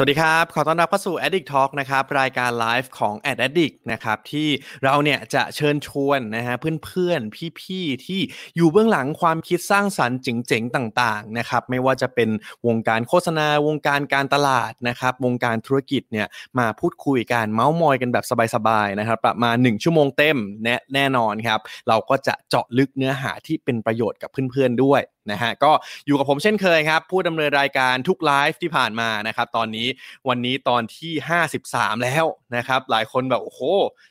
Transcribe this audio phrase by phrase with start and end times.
[0.00, 4.48] สวัสดีครับ ขอต้อนรับเข้าสู่ Addict Talk นะครับ รายการไลฟ์ของ Ad Addict นะครับ ที่
[4.84, 8.20] เราเนี่ยจะเชิญชวนนะฮะเพื่อนๆ พี่ๆ ที่
[8.56, 12.28] อยู่เบื้องหลังความคิดสร้างสรรค์เจ๋งๆ ต่างๆ นะครับ ไม่ว่าจะเป็น
[12.66, 16.26] วงการโฆษณา วงการการตลาดนะครับ วงการธุรกิจเนี่ย
[16.58, 25.72] มาพูดคุยกัน เมาส์มอยกันแบบสบายๆ นะครับ ประมาณ 1 ชั่วโมงเต็มแน่แน่นอนครับ เราก็จะเจาะลึกเนื้อหาที่เป็นประโยชน์กับเพื่อนๆ ด้วยนะฮะก็
[26.06, 29.88] อยู่กับผมเช่นเคยครับ ผู้ดำเนินรายการทุกไลฟ์ที่ผ่านมานะครับ ตอนนี้
[30.28, 31.12] วันนี้ตอนที่
[31.58, 32.24] 53 แล้ว
[32.56, 33.60] นะครับ หลายคนแบบโอ้โห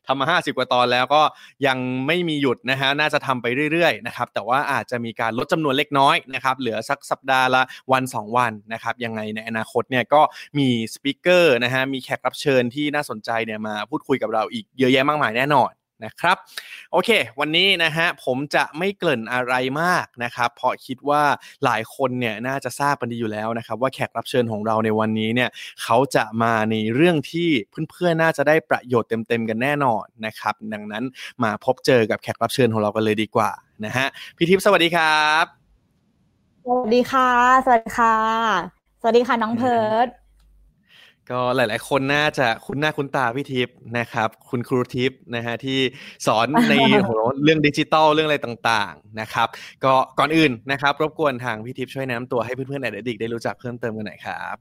[0.07, 1.21] ทำมา 50 กว่าตอนแล้วก็
[1.67, 1.77] ยัง
[2.07, 10.21] ไม่มีหยุดนะฮะน่าจะทำไปเรื่อยๆนะครับแต่ว่าอาจจะมีการลดจำนวนเล็กน้อยนะครับ เหลือสักสัปดาห์ละวัน 2 วันนะครับ ยังไงในอนาคตเนี่ยก็
[10.57, 15.71] มีสปิเกอร์นะฮะมีแขกรับเชิญที่น่าสนใจเนี่ยมาพูดคุยกับเราอีกเยอะแยะมากมายแน่นอน
[16.05, 16.37] นะครับ
[16.91, 21.23] โอเค วันนี้นะฮะผมจะไม่เกริ่นอะไรมากนะครับเพราะคิดว่า
[21.65, 25.49] หลายคนเนี่ยน่าจะทราบกันดีอยู่แล้วนะครับ ว่าแขกรับเชิญของเราในวันนี้เนี่ย
[25.83, 27.49] เขาจะมาในเรื่องที่
[27.91, 31.03] เพื่อนๆน่าจะได้ประโยชน์เต็มๆกันแน่นอนนะครับ ดังนั้น
[31.43, 33.51] มาพบเจอกับแขกรับเชิญของเรากันเลยดีกว่า
[33.85, 35.45] นะฮะพี่ทิพย์สวัสดีครับ
[36.65, 37.29] สวัสดีค่ะ
[37.65, 38.15] สวัสดีค่ะ
[39.01, 40.07] สวัสดีค่ะน้องเพิร์ด
[41.31, 45.79] ก็หลาย ๆ คนน่าจะคุ้นหน้าคุ้นตาพี่ทิพย์นะครับ คุณครูทิพย์นะฮะที่
[46.25, 46.73] สอนใน
[47.05, 47.11] โห
[47.43, 49.47] เรื่องดิจิตอลเรื่องอะไรต่างๆนะครับ
[49.83, 54.57] ก็ก่อนอื่นนะครับ รบกวนทางพี่ทิพย์ช่วยแนะนำตัวให้เพื่อนๆแอดดิกได้รู้จักเพิ่มเติมกันหน่อยครับ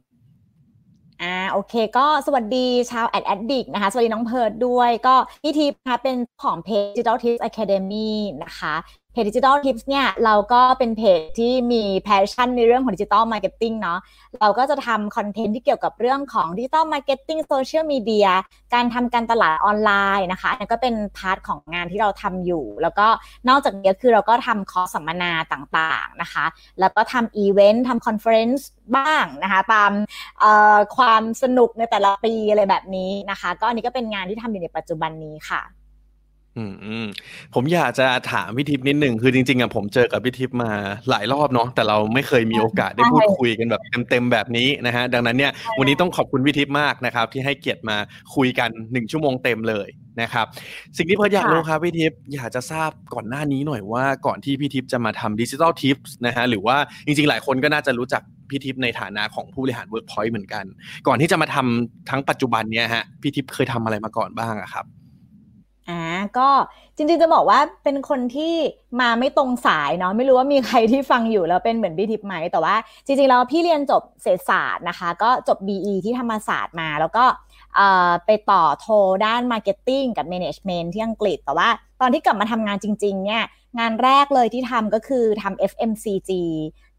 [1.22, 8.10] อ่าโอเคก็สวัสดีชาว Ad Addict นะคะ สวัสดีน้องเพิร์ดด้วยก็พี่ทิพย์นะคะเป็นของเพจ Digital Tips Academy
[8.44, 8.74] นะคะ
[9.12, 13.98] เพจ Digital Tips เนี่ยเราก็เป็นเพจที่มี passion ในเรื่องของ digital marketing เนาะ
[14.40, 18.28] เราก็จะทำ content ที่เกี่ยวกับเรื่องของ digital marketing social media
[18.74, 23.06] การทำการตลาดออนไลน์นะคะอันนี้ก็เป็น part ของงานที่เราทำอยู่ แล้วก็
[23.48, 26.44] นอกจากนี้คือเราก็ทำคอร์สสัมมนาต่างๆนะคะ
[26.80, 29.92] แล้วก็ทำอีเวนต์ทำ conference บ้างนะคะตาม
[30.96, 35.62] ความสนุกในแต่ละปีอะไรแบบนี้นะคะ ก็อันนี้ก็เป็นงานที่ทำอยู่ในปัจจุบันนี้ค่ะ
[36.56, 36.64] อื
[37.04, 37.06] ม
[37.54, 40.70] ผมอยากจะถามพี่ทิพย์นิดหนึ่งคือจริงๆอะผมเจอกับพี่ทิพย์มา
[41.10, 47.96] หลายรอบเนาะแต่เราไม่เคยมีโอกาสได้พูดคุยกันแบบเต็มๆแบบนี้นะฮะดังนั้นเนี่ยวันนี้ต้องขอบคุณพี่ทิพย์มากนะครับ ที่ให้เกียรติมา
[48.34, 49.88] คุยกันหนึ่งชั่วโมงเต็มเลย
[50.22, 50.46] นะครับ
[50.96, 56.76] สิ่งที่เพื่ออยากรู้ครับพี่ทิพย์อยากจะทราบก่อนหน้านี้หน่อยว่าก่อนที่พี่ทิพย์จะมาทำ Digital Tips นะฮะหรือว่า
[57.06, 60.64] จริงๆ หลายคนก็น่าจะรู้จักพี่ทิพย์ในฐานะของผู้บริหารเวิร์กพอยต์เหมือนกัน
[61.06, 64.86] ก่อนที่จะมาทำทั้งปัจจุบันเนี้ยฮะพี่ทิพย์เคยทำอะไรมาก่อนบ้างอะครับ
[65.88, 66.00] อ่า
[66.38, 66.48] ก็
[66.96, 68.54] จริงๆจะบอกว่าเป็นคนที่
[69.00, 72.74] มาไม่ตรงสายเนาะไม่รู้ว่ามีใครที่ฟังอยู่แล้วเป็นเหมือนพี่ทิพย์ไหมแต่ว่า
[73.06, 77.24] จริงๆแล้วพี่เรียนจบเศรษฐศาสตร์นะคะ ก็จบ BE ที่ธรรมศาสตร์มา แล้วก็
[78.26, 78.86] ไปต่อโท
[79.26, 81.68] ด้าน marketing กับ Management ที่อังกฤษ แต่ว่า
[82.00, 83.42] ตอนที่กลับมาทำงานจริงๆเนี่ย
[83.78, 86.30] งานแรกเลยที่ทำก็คือทำ FMCG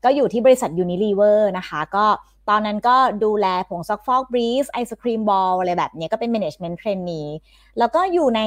[0.03, 2.05] ก็อยู่ที่บริษัท Unilever นะคะ ก็
[2.49, 7.29] ตอนนั้นก็ดูแลผงซักฟอกบรีฟไอศครีมบอลอะไรแบบนี้ก็เป็น management trainee
[7.79, 8.41] แล้วก็อยู่ใน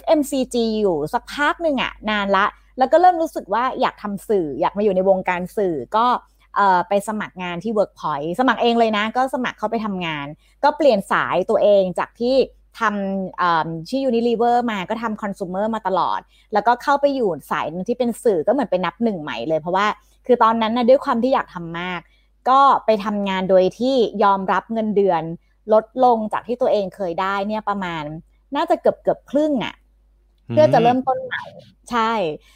[0.00, 2.46] FMCG อยู่สักพักหนึ่งอะนานละ
[2.78, 6.06] แล้วก็เริ่มรู้สึกว่าอยากทำสื่ออยากมาอยู่ในวงการสื่อก็
[6.88, 10.26] ไปสมัครงานที่ Workpoint สมัครเองเลยนะ ก็สมัครเข้าไปทำงาน
[10.64, 12.36] ก็เปลี่ยนสายตัวเองจากที่
[12.80, 16.20] ทำที่ Unilever มาก็ทำ consumer มาตลอด
[16.52, 19.86] แล้วก็เข้าไปอยู่สายที่เป็นสื่อก็เหมือนเป็นนับหนึ่งใหม่เลย เพราะว่า
[20.26, 22.00] คือตอนนั้นนะด้วยความที่อยากทำมาก
[22.50, 25.22] ก็ไปทำงานโดยที่ยอมรับเงินเดือน
[25.72, 28.04] ลดลงจากที่ตัวเองเคยได้เนี่ยประมาณ
[28.56, 29.74] น่าจะเกือบเกือบครึ่งอะ่ะ
[30.50, 31.44] เพื่อจะเริ่มต้นใหม่
[31.90, 32.12] ใช่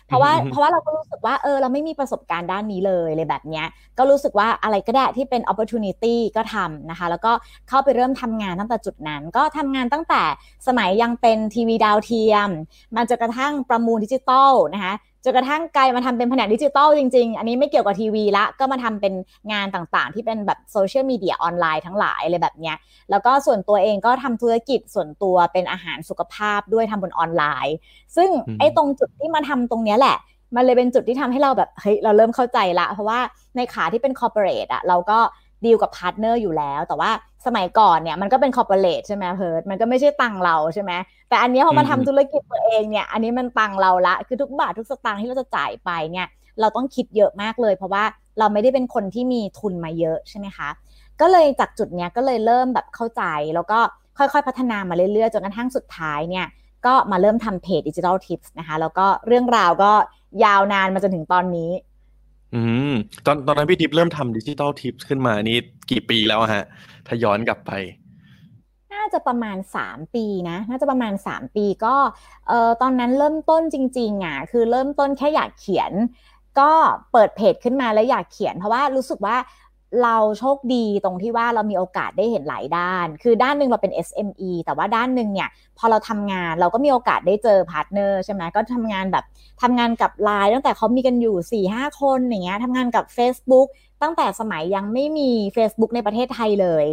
[0.06, 3.66] เพราะว่าเพราะว่าเราก็รู้สึกว่าเออเราไม่มีประสบการณ์ด้านนี้เลยเลยแบบเนี้ย
[3.98, 7.32] ก็รู้สึกว่าอะไรก็ได้ที่เป็น opportunity ก็ทำนะคะ แล้วก็
[7.69, 10.22] เข้าไปเริ่มทำงานตั้งแต่จุดนั้น ก็ทำงานตั้งแต่
[10.66, 12.48] สมัยยังเป็นทีวีดาวเทียม
[12.94, 19.14] มาจนกระทั่งประมูลดิจิตอลนะคะ จนกระทั่งกลายมาทำเป็นแผนกดิจิตอลจริง ๆ อันนี้ไม่เกี่ยวกับทีวีละ ก็มาทำเป็น
[19.52, 22.76] งานต่างๆ ที่เป็นแบบ social media ออนไลน์ทั้งหลายอะไรแบบเนี้ย
[23.10, 27.74] แล้วก็ส่วนตัวเองก็ทำธุรกิจส่วนตัวเป็นอาหารสุขภาพด้วยทำบนออนไลน์
[28.16, 30.16] ซึ่งไอ้ตรงจุดที่มาทำตรงเนี้ยแหละ
[30.56, 33.20] มันเลยเป็นจุดที่ทำให้เราแบบเฮ้ยเราเริ่มเข้าใจละ เพราะว่า
[33.56, 35.18] ในขาที่เป็น corporate อะเราก็
[35.64, 37.10] ดีลกับ partner อยู่แล้ว แต่ว่า
[37.46, 40.92] สมัยก่อนเนี่ยมันก็เป็น corporate ใช่ไหมเพิร์ดมันก็ไม่ใช่ตังเราใช่ไหม
[41.28, 46.26] แต่อันนี้พอมาทำธุรกิจตัวเองเนี่ยอันนี้มันตังเราละคือทุกบาททุกสตางค์ที่เราจะจ่ายไปเนี่ย
[46.60, 48.04] เราต้องคิดเยอะมากเลย เพราะว่า
[48.38, 50.68] เราไม่ได้เป็นคนที่มีทุนมาเยอะใช่ไหมคะ
[51.20, 53.22] ก็เลยจากจุดเนี้ยก็เลยเริ่มแบบเข้าใจ
[53.54, 53.78] แล้วก็
[54.18, 56.46] ค่อยๆพัฒนามาเรื่อยๆจนกระทั่งสุดท้ายเนี่ย
[56.86, 59.92] ก็มาเริ่มทำเพจดิจิทัลทิปส์นะคะแล้วก็เรื่องราวก็
[60.44, 61.70] ยาวนานมาจนถึงตอนนี้
[62.54, 62.93] อืม
[63.26, 65.56] ตอนตอนนั้นพี่ทิพย์เริ่มทำดิจิตอลทิปขึ้นมานี่
[65.90, 66.64] กี่ปีแล้วฮะ
[67.06, 67.72] ถ้าย้อนกลับไป
[68.94, 71.94] น่าจะประมาณ 3 ปีนะ น่าจะประมาณ 3 ปีก็
[72.49, 75.93] เอ่อตอนนั้นเริ่มต้นจริงๆอะคือเริ่มต้นแค่อยากเขียน
[76.60, 76.72] ก็
[77.12, 79.37] เปิดเพจขึ้นมาแล้วอยากเขียน เพราะว่ารู้สึกว่า
[80.02, 85.48] เราโชคดีตรงที่ว่าเรามีโอกาสได้เห็นหลายด้าน คือด้านหนึ่งเราเป็น SME แต่ว่าด้านหนึ่งเนี่ย
[85.78, 89.24] พอเราทำงานเราก็มีโอกาสได้เจอ partner ใช่ไหมก็ทำงานแบบ
[89.62, 93.66] ทำงานกับไลน์ตั้งแต่เขามีกันอยู่สี่ห้าคนอย่างเงี้ยทำงานกับ Facebook
[94.02, 96.86] ตั้งแต่สมัยยังไม่มี Facebook ในประเทศไทยเลย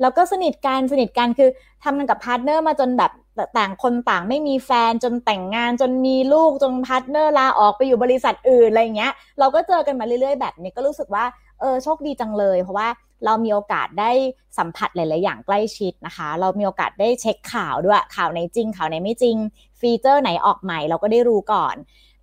[0.00, 1.50] แล้วก็สนิทกันสนิทกันคือ
[1.84, 3.12] ทำงานกับ partner มาจนแบบ
[3.58, 11.24] ต่างคนต่างไม่มีแฟนจนแต่งงานจนมีลูกจน partner ลาออกไปอยู่บริษัทอื่นอะไรเงี้ย เราก็เจอกันมาเรื่อยๆแบบนี้ก็รู้สึกว่า
[11.60, 12.88] เออโชคดีจังเลย เพราะว่า
[13.24, 14.10] เรามีโอกาสได้
[14.58, 19.36] สัมผัสหลาย ๆ อย่างใกล้ชิดนะคะ เรามีโอกาสได้เช็คข่าวด้วยข่าวไหนจริง ข่าวไหนไม่จริง
[19.80, 21.74] ฟีเจอร์ไหนออกใหม่เราก็ได้รู้ก่อน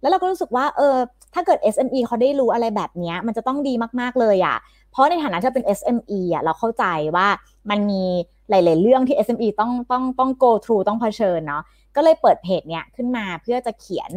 [0.02, 0.96] แล้วเราก็รู้สึกว่าเออ
[1.34, 4.58] ถ้าเกิด SME เขาได้รู้อะไรแบบนี้มันจะต้องดีมาก ๆ เลยอะ่ะ
[4.92, 6.86] เพราะในฐานะที่เป็น SME อะเราเข้าใจ
[7.16, 7.28] ว่า
[7.70, 8.04] มันมี
[8.50, 11.64] หลาย ๆ เรื่องที่ SME ต้องต้องต้อง go through ต้องเผชิญเนาะ
[11.96, 14.12] ก็เลยเปิดเพจเนี้ยขึ้นมาเพื่อจะเขียน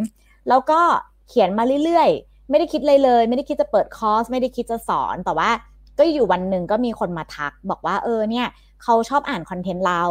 [0.49, 0.81] แล้วก็
[1.29, 5.51] เขียนมาเรื่อย ๆ ไม่ได้คิดเลยเลย ไม่ได้คิดจะเปิดคอร์สไม่ได้คิดจะสอนแต่ว่า
[5.99, 8.47] ก็อยู่วันหนึ่งก็มีคนมาทัก บอกว่าเออเนี่ย
[8.83, 10.03] เขาชอบอ่านคอนเทนต์เรา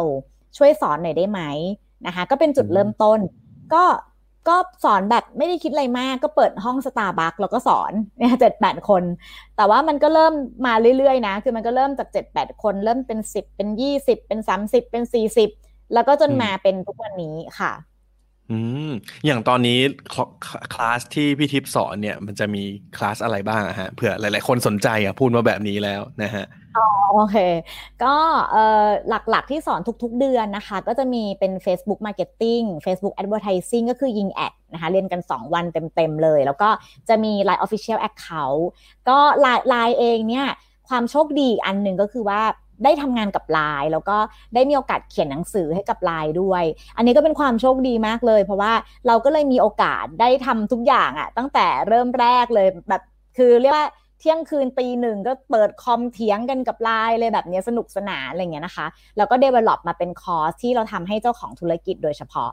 [0.56, 1.40] ช่วยสอนหน่อยได้ไหม
[2.06, 3.18] นะคะก็เป็นจุดเริ่มต้น
[3.74, 3.84] ก็
[4.48, 9.02] ก็สอนแบบไม่ได้คิดอะไรมากก็เปิดห้องสตาร์บัคแล้วก็สอนเนี่ยเจ็ดแปดคน
[9.56, 10.34] แต่ว่ามันก็เริ่ม
[10.66, 15.50] มาเรื่อยๆนะ คือมันก็เริ่มจากเจ็ดแปดคน เริ่มเป็นสิบเป็นยี่สิบเป็นสามสิบเป็นสี่สิบ
[15.94, 17.72] แล้วก็จนมาเป็นทุกวันนี้ค่ะ
[18.50, 18.58] อื
[18.88, 18.90] ม
[19.26, 19.78] อย่างตอนนี้
[20.74, 22.62] คลาสที่พี่ทิพย์สอนเนี่ย มันจะมี
[22.96, 26.44] คลาสอะไรบ้างอะฮะเผื่อหลาย ๆ คนสนใจอะพูดมาแบบนี้แล้วนะฮะ
[26.76, 27.36] อ๋อโอเค
[28.04, 28.14] ก็
[28.50, 35.64] เอ่อหลัก ๆ ที่สอนทุก ๆ เดือนนะคะ ก็จะมีเป็น Facebook Marketing Facebook Advertising ก็คือยิงแอดนะคะ เรียนกัน 2 วัน
[35.94, 36.68] เต็ม ๆ เลย แล้วก็
[37.08, 38.60] จะมี Line Official Account
[39.08, 40.46] ก็ไลน์เองเนี่ย
[40.88, 42.42] ความโชคดีอันหนึ่งก็คือว่า
[42.84, 44.16] ได้ทำงานกับไลน์แล้วก็
[44.54, 46.64] ได้มีโอกาสเขียนหนังสือให้กับไลน์ด้วย
[46.96, 48.72] อันนี้ก็เป็นความโชคดีมากเลย เพราะว่า
[49.06, 53.02] เราก็เลยมีโอกาสได้ทำทุกอย่างอะตั้งแต่เริ่มแรกเลยแบบ
[53.36, 53.88] คือเรียกว่า
[54.20, 58.86] เที่ยงคืนตีหนึ่งก็เปิดคอมเถียงกันกับไลน์เลยแบบนี้สนุกสนานอะไรเงี้ยนะคะ
[59.16, 62.50] แล้วก็เดเวล็อปมาเป็นคอร์สที่เราทำให้เจ้าของธุรกิจโดยเฉพาะ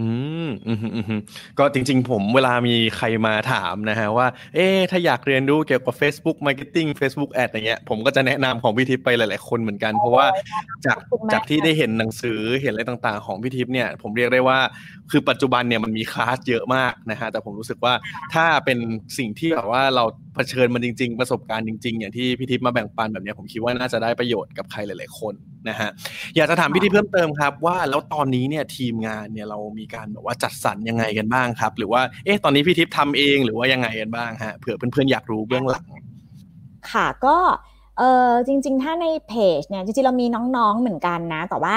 [0.00, 0.08] อื
[0.46, 1.20] ม อืมอืม
[1.58, 10.26] ก็จริง ๆ ผมเวลามีใครมาถามนะฮะว่า เอ๊ถ้าอยากเรียนรู้เกี่ยวกับ Facebook Marketing Facebook Ad อะไรเงี้ย ผมก็จะแนะนำของพี่ทิพย์ไปหลาย ๆ คนเหมือนกัน เพราะว่า
[10.86, 10.98] จาก
[11.32, 14.58] จากที่ได้เห็นหนังสือเห็นอะไรต่าง ๆ ของพี่ทิพย์เนี่ย ผมเรียกได้ว่า
[15.10, 17.94] คือปัจจุบันเนี่ยมันมีคลาสเยอะมากนะฮะ แต่ผมรู้สึกว่า
[18.34, 18.78] ถ้าเป็น
[19.18, 20.04] สิ่งที่แบบว่าเรา
[20.34, 25.34] เผชิญมันจริง ๆ ประสบการณ์จริง ๆ อย่างที่พี่ทิพย์มาแบ่งปันแบบนี้ผมคิดว่าน่าจะได้ประโยชน์กับใครหลาย ๆ คน
[25.68, 25.90] นะฮะ
[26.36, 35.86] อยากจะถามพี่ทิพย์เพิ่มเติมครับว่าแล้วตอนนี้เนี่ยทีมงานเนี่ยเรามีีการแบบว่าจัดสรรยังไงกันบ้างครับ หรือว่าเอ๊ะตอนนี้พี่ทิพย์ทำเองหรือว่ายังไงกันบ้างฮะเผื่อเพื่อนๆอยากรู้เบื้องหลัง
[36.92, 37.36] ค่ะก็
[37.98, 40.26] เออจริง ๆ ถ้าในเพจเนี่ยจริงๆเรามี
[40.56, 41.76] น้องๆเหมือนกันนะ แต่ว่า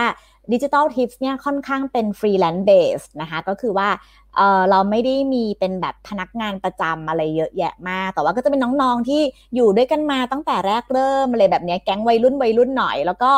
[0.54, 3.90] ดิจิตอลทิปส์เนี่ยค่อนข้างเป็น freelance base นะคะก็คือว่า
[4.36, 9.22] เออเราไม่ได้มีเป็นแบบพนักงานประจำอะไรเยอะแยะมาก แต่ว่าก็จะเป็นน้องๆที่
[9.56, 13.32] อยู่ด้วยกันมาตั้งแต่แรกเริ่มอะไรแบบนี้แก๊งวัยรุ่นวัยรุ่นหน่อย แล้วก็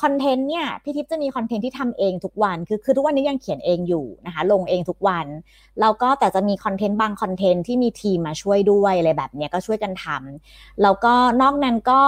[0.00, 5.26] คอนเทนต์เนี่ยพี่ทิพย์จะมีคอนเทนต์ที่ทำเองทุกวัน คือคือทุกวันนี้ยังเขียนเองอยู่นะคะลงเองทุกวัน
[5.80, 12.00] แล้วก็แต่จะมีคอนเทนต์บางคอนเทนต์ที่มีทีมมาช่วยด้วยอะไรแบบนี้ก็ช่วยกันทำแล้วก็นอกนั้นก็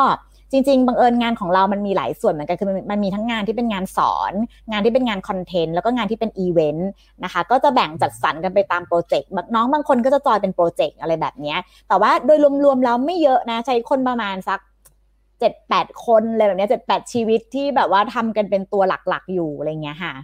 [0.53, 4.33] จริงๆ บังเอิญงานของเรามันมีหลายส่วนเหมือนกัน คือมันมีทั้งงานที่เป็นงานสอน
[4.71, 6.91] งานที่เป็นงานคอนเทนต์ แล้วก็งานที่เป็นอีเวนต์
[7.25, 11.57] นะคะ ก็จะแบ่งจัดสรรกันไปตามโปรเจกต์ น้องบางคนก็จะจอยเป็นโปรเจกต์อะไรแบบนี้
[11.89, 14.59] แต่ว่าโดยรวมๆแล้วไม่เยอะนะ ใช้คนประมาณสัก
[15.41, 20.15] เจ็ดแปดคนอะไรแบบนี้เจ็ดแปดชีวิตที่แบบว่าทำกันเป็นตัวหลักๆอยู่อะไรเงี้ยค่ะ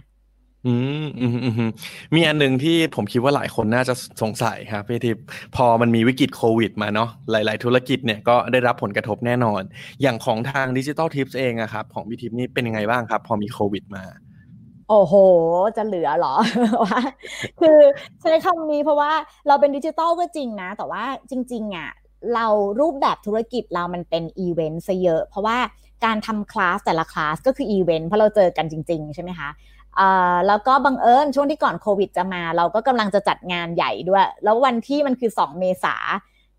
[0.67, 1.69] อืมอืมอืม
[2.15, 5.23] มีอันหนึ่งที่ผมคิดว่าหลายคนน่าจะสงสัยครับพี่ทิพย์
[5.55, 9.61] พอมันมีวิกฤตโควิดมาเนาะหลาย ๆ ธุรกิจเนี่ยก็ได้รับผลกระทบแน่นอน
[10.01, 14.03] อย่างของทางดิจิตอลทิปส์เองอะครับ ของพี่ทิพย์นี่เป็นยังไงบ้างครับ พอมีโควิดมา
[14.89, 15.13] โอ้โห
[15.77, 16.35] จะเหลือหรอ
[16.83, 17.01] วะ
[17.61, 17.77] คือ
[18.21, 19.11] ใช้คำนี้เพราะว่า
[19.47, 21.89] เราเป็นดิจิตอลก็จริงนะ แต่ว่าจริง ๆอะ
[22.35, 22.47] เรา
[22.79, 25.57] รูปแบบธุรกิจเรามันเป็นอีเวนต์ซะเยอะ เพราะว่า
[26.05, 29.49] การทำคลาสแต่ละคลาสก็คืออีเวนต์เพราะเราเจอกันจริง ๆ ใช่ไหมคะ
[30.47, 35.95] แล้วก็บังเอิญช่วงที่ก่อนโควิดจะมา เราก็กำลังจะจัดงานใหญ่ด้วย แล้ววันที่มันคือ 2 เมษา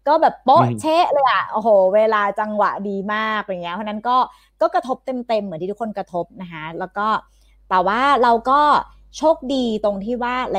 [0.09, 4.17] ก็แบบโป๊ะเชะเลยอะโอ้โห เวลาจังหวะดีมากอย่างเงี้ยเพราะนั้นก็
[4.61, 7.07] ก็กระทบเต็มๆเหมือนที่ทุกคนกระทบนะคะแล้วก็
[7.71, 8.61] แต่ว่าเราก็
[9.19, 10.59] โชคดีตรงที่ว่าหล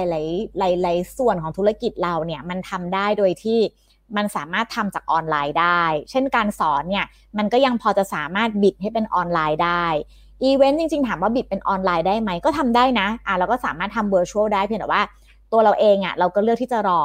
[0.66, 3.60] ายๆหลายๆส่วนของธุรกิจเราเนี่ยมันทำได้โดยที่
[4.18, 7.06] มันสามารถทำจากออนไลน์ได้ เช่นการสอนเนี่ย
[7.38, 9.86] มันก็ยังพอจะสามารถบิดให้เป็นออนไลน์ได้
[10.44, 15.02] อีเวนต์จริงๆ ถามว่าบิดเป็นออนไลน์ได้ไหมก็ทำได้นะอะเราก็สามารถทำ virtual ได้เพียงแต่ว่า
[15.52, 17.04] ตัวเราเองอะ่ะเราก็เลือกที่จะรอ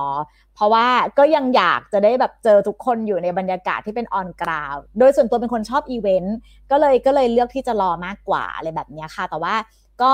[0.55, 0.87] เพราะว่า
[1.19, 6.37] ก็ยังอยากจะได้แบบเจอทุกคนอยู่ในบรรยากาศที่เป็น on ground โดยส่วนตัวเป็นคนชอบอีเวนต์
[6.71, 9.55] ก็เลยก็เลยเลือกที่จะรอมากกว่าอะไรแบบนี้ค่ะ แต่ว่า
[10.03, 10.12] ก็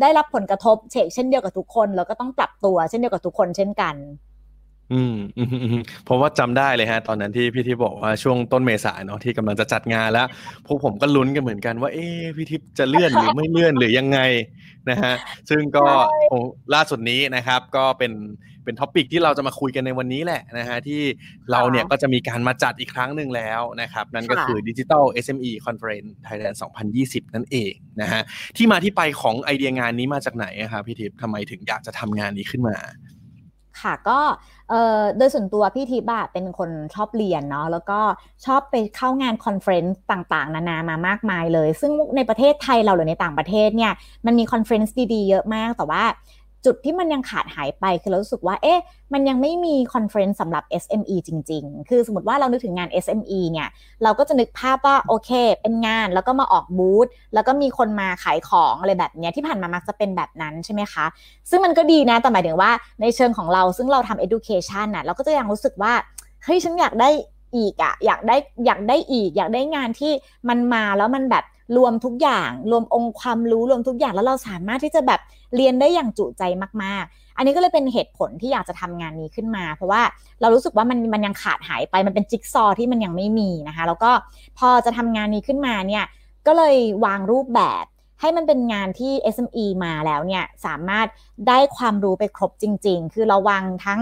[0.00, 3.94] ได้รับผลกระทบเฉกเช่นเดียวกับทุกคน แล้วก็ต้องปรับตัวเช่นเดียวกับทุกคนเช่นกัน
[4.92, 10.26] อืมอืมอืมเพราะว่าจำได้เลยฮะ ตอนนั้นที่พี่ทิพย์บอกว่าช่วงต้นเมษายนเนาะที่กำลังจะจัดงานแล้ว
[10.66, 14.18] พวกผมก็ลุ้นกันเหมือนกันว่า เอ๊ะพี่ทิพย์จะเลื่อนหรือไม่เลื่อนหรือยังไง
[14.90, 15.14] นะฮะ
[15.50, 15.84] ซึ่งก็
[16.74, 18.12] ล่าสุดนี้นะครับ ก็เป็น
[18.66, 21.00] เป็นท็อปิกที่เราจะมาคุยกันในวันนี้แหละนะฮะที่
[21.50, 26.56] เราเนี่ยก็จะมีการมาจัดอีกครั้งหนึ่งแล้วนะครับ นั่นก็คือ Digital SME Conference Thailand
[26.94, 28.22] 2020 นั่นเองนะฮะ
[28.56, 32.76] ที่มาที่ไปของไอเดียงานนี้มาจากไหนครับพี่ทิพย์ทำไมถึงอยากจะทำงานนี้ขึ้นมา
[33.80, 34.20] ค่ะก็
[35.18, 38.00] โดยส่วนตัวพี่ทิพย์เป็นคนชอบเรียนเนาะแล้วก็
[38.46, 43.92] ชอบไปเข้างาน conference ต่างๆ นานามามากมายเลย ซึ่งในประเทศไทยเราหรือในต่างประเทศเนี่ย
[44.26, 46.04] มันมี conference ดีๆ เยอะมากแต่ว่า
[46.64, 53.68] จุดที่มันยังขาดหายไปคือเรารู้สึกว่าเอ๊ะมันยังไม่มี conference สำหรับ SME จริง ๆ คือสมมติว่าเรานึกถึงงาน SME เนี่ย
[54.02, 55.30] เราก็จะนึกภาพว่าโอเค
[55.62, 61.06] เป็นงานแล้วก็มาออกบูธแล้วก็มีคนมาขายของอะไรแบบนี้ที่ผ่านมามักจะเป็นแบบนั้นใช่ไหมคะ
[61.50, 65.92] ซึ่งมันก็ดีนะ แต่หมายถึงว่าในเชิงของเราซึ่งเราทำ education น่ะเราก็จะยังรู้สึกว่า
[66.44, 67.10] เฮ้ยฉันอยากได้
[67.56, 70.12] อีกอะอยากได้อยากได้อีก อยากได้งานที่
[70.48, 71.44] มันมาแล้วมันแบบ
[71.76, 75.20] รวมทุกอย่าง รวมองค์ความรู้รวมทุกอย่างแล้วเราสามารถที่จะแบบ
[75.56, 76.42] เรียนได้อย่างจุใจ
[76.82, 80.02] มาก ๆ อันนี้ก็เลยเป็นเหตุผลที่อยากจะทำงานนี้ขึ้นมา เพราะว่า
[80.40, 84.10] เรารู้สึกว่ามันมันยังขาดหายไปมันเป็นจิ๊กซอที่มันยังไม่มีนะคะ แล้วก็
[84.58, 86.04] พอจะทำงานนี้ขึ้นมาเนี่ย
[86.46, 87.84] ก็เลยวางรูปแบบ
[88.20, 91.06] ให้มันเป็นงานที่ SME มาแล้วเนี่ยสามารถ
[91.48, 94.00] ได้ความรู้ไปครบจริง ๆ คือเราวางทั้ง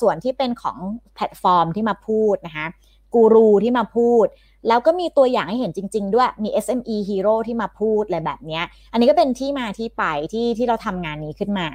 [0.00, 0.78] ส่วนที่เป็นของ
[1.14, 2.66] แพลตฟอร์มที่มาพูดนะคะ
[3.14, 4.26] กูรูที่มาพูด
[4.68, 8.60] แล้วก็มีตัวอย่างให้เห็นจริง ๆ ด้วยมี SME Hero ที่มาพูดอะไรแบบนี้
[8.92, 11.68] อันนี้ก็เป็นที่มาที่ไปที่ที่เราทำงานนี้ขึ้นมา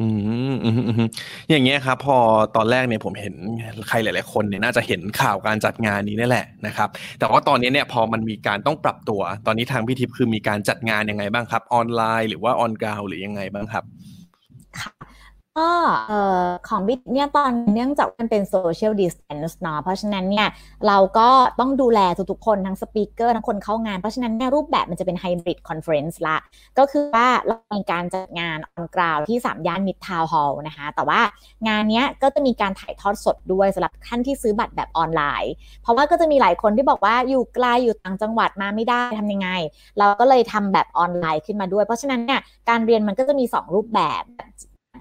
[0.00, 0.08] อื
[0.52, 1.08] มอืม
[1.50, 2.18] อย่างเงี้ยครับ พอ
[2.56, 3.34] ตอนแรกเนี่ยผมเห็น
[3.88, 13.84] ใครหลาย ๆ คนเนี่ยน่าจะเห็นข่าวการจัดงานนี้นี่แหละนะครับ แต่ว่าตอนนี้เนี่ยพอมันมีการต้องปรับตัว ตอนนี้ทางพิทิพคือมีการจัดงานยังไงบ้างครับ ออนไลน์หรือว่าออนกราวหรือยังไงบ้างครับ
[14.80, 14.92] ค่ะ
[15.58, 15.70] ก็
[16.68, 20.48] ของบิดเนี่ยตอนเนื่องจากมันเป็น social distance เนาะเพราะฉะนั้นเนี่ย
[20.86, 21.28] เราก็
[21.60, 26.36] ต้องดูแลทุกๆคนทั้ง speaker ทั้งคนเข้างาน เพราะฉะนั้นเนี่ยรูปแบบมันจะเป็น hybrid conference ละ
[26.78, 31.20] ก็คือว่าเรามีการจัดงาน on ground ที่ สามย่านมิตรทาวน์ฮอลล์นะคะ แต่ว่า
[31.68, 39.48] งานนี้ก็จะมีการถ่ายทอดสดด้วยสำหรับท่านที่ซื้อบัตรแบบออนไลน์ เพราะว่าก็จะมีหลายคนที่บอกว่าอยู่ไกลอยู่ต่างจังหวัดมาไม่ได้ทำยังไง
[39.98, 44.24] เราก็เลยทำแบบออนไลน์ขึ้นมาด้วย เพราะฉะนั้นเนี่ยการเรียนมันก็จะมี 2 รูปแบบ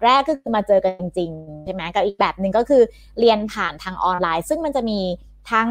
[0.04, 2.82] แรกก็คือมาเจอกันจริงๆใช่ไหมกับอีกแบบหนึ่งก็คือ
[3.20, 5.00] เรียนผ่านทางออนไลน์ ซึ่งมันจะมี
[5.52, 5.70] ทั้ง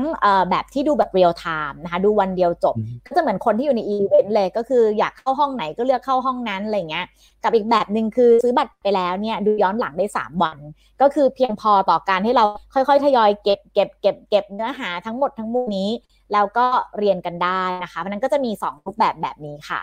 [0.50, 2.74] แบบที่ดูแบบ real time นะคะดูวันเดียวจบ
[3.06, 7.06] ก็จะเหมือนคนที่อยู่ในอีเวนต์เลยก็คืออยากเข้าห้องไหนก็เลือกเข้าห้องนั้นอะไรเงี้ย
[7.44, 10.58] กับอีกแบบหนึ่งคือซื้อบัตรไปแล้วเนี่ยดูย้อนหลังได้ 3 วัน
[11.00, 12.44] ก็คือเพียงพอต่อการให้เรา
[12.74, 15.90] ค่อยๆ ทยอยเก็บเก็บเก็บเก็บเนื้อหาทั้งหมดทั้งมวลนี้
[16.32, 16.66] แล้วก็
[16.98, 19.80] เรียนกันได้นะคะเพราะนั้นก็จะมี2รูปแบบแบบนี้ค่ะ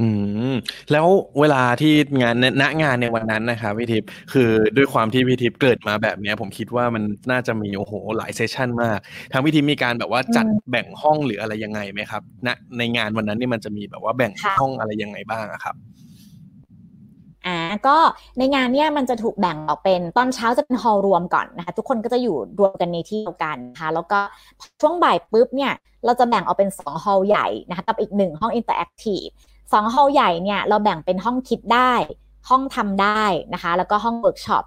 [0.00, 0.08] อื
[0.52, 0.54] ม
[0.92, 1.06] แล้ว
[1.40, 8.98] เวลาที่งานณงานในวันนั้นนะครับพี่ทิพย์คือด้วยความที่พี่ทิพย์เกิดมาแบบนี้ผมคิดว่ามันน่าจะมีโอ้โหหลายเซสชันมาก
[9.32, 15.76] ทางพี่ทิพย์มีการแบบว่าจัดแบ่งห้องหรืออะไรยังไงไหมครับณในงานวันนั้นนี่มันจะมีแบบว่าแบ่งห้องอะไรยังไงบ้างครับ
[17.46, 17.96] อ่าก็
[18.38, 24.20] ในงานเนี้ยมันจะถูกแบ่งออกเป็นตอนเช้าจะเป็นฮอลล์รวมก่อนนะคะทุกคนก็จะอยู่รวมกันในที่เดียวกันนะคะแล้วก็
[24.80, 25.72] ช่วงบ่ายปุ๊บเนี่ย
[26.04, 29.24] เราจะแบ่งออกเป็น2 hall ใหญ่นะคะกับอีก 1 ห้อง interactive
[29.72, 31.92] สอง hall ใหญ่เนี่ยเราแบ่งเป็นห้องคิดได้
[32.48, 33.22] ห้องทำได้
[33.54, 34.64] นะคะ แล้วก็ห้องเวิร์กช็อป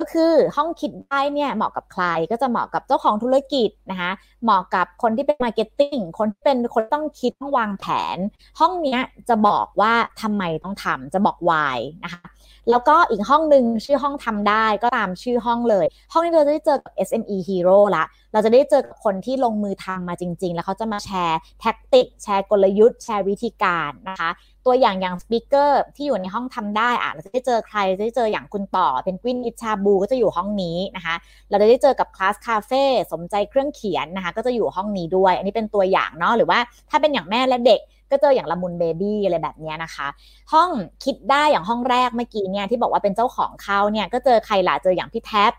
[0.00, 4.10] ก็คือห้องคิดได้เนี่ยเหมาะกับใครก็จะเหมาะกับเจ้าของธุรกิจนะคะ
[4.42, 8.16] เหมาะกับคนที่เป็น marketing คนที่เป็นคนต้องคิดต้องวางแผน
[8.60, 12.22] ห้องนี้จะบอกว่าทำไมต้องทำจะบอก why นะคะ
[12.70, 24.30] แล้วก็อีกห้องหนึ่งชื่อห้องทำได้ก็ตามชื่อห้องเลย ห้องนี้เราจะได้เจอกับ SME Hero ละ เราจะได้เจอกับคนที่ลงมือทำมาจริง ๆ แล้วเขาจะมาแชร์ tactic แชร์กลยุทธ์ แชร์วิธีการนะคะ
[24.66, 31.14] ตัวอย่างอย่าง speaker ที่อยู่ในห้องทำได้อะเราจะได้เจอใครจะได้เจออย่างคุณต่อเพนกวินอีทชาบูก็จะอยู่ห้องนี้นะคะ
[31.48, 36.58] เราจะได้เจอกับคลาสคาเฟ่สมใจเครื่องเขียนนะคะก็จะอยู่ห้องนี้ด้วย อันนี้เป็นตัวอย่างเนาะหรือว่า
[36.90, 40.08] ถ้าเป็นอย่างแม่และเด็ก ก็เจออย่างละมุนเบบี้อะไรแบบนี้นะคะ
[40.52, 40.70] ห้อง
[41.04, 45.52] คิดได้อย่างห้องแรกเมื่อกี้เนี่ยที่บอกว่าเป็นเจ้าของเขาเนี่ยก็เจอใครล่ะเจออย่างพี่แท็ป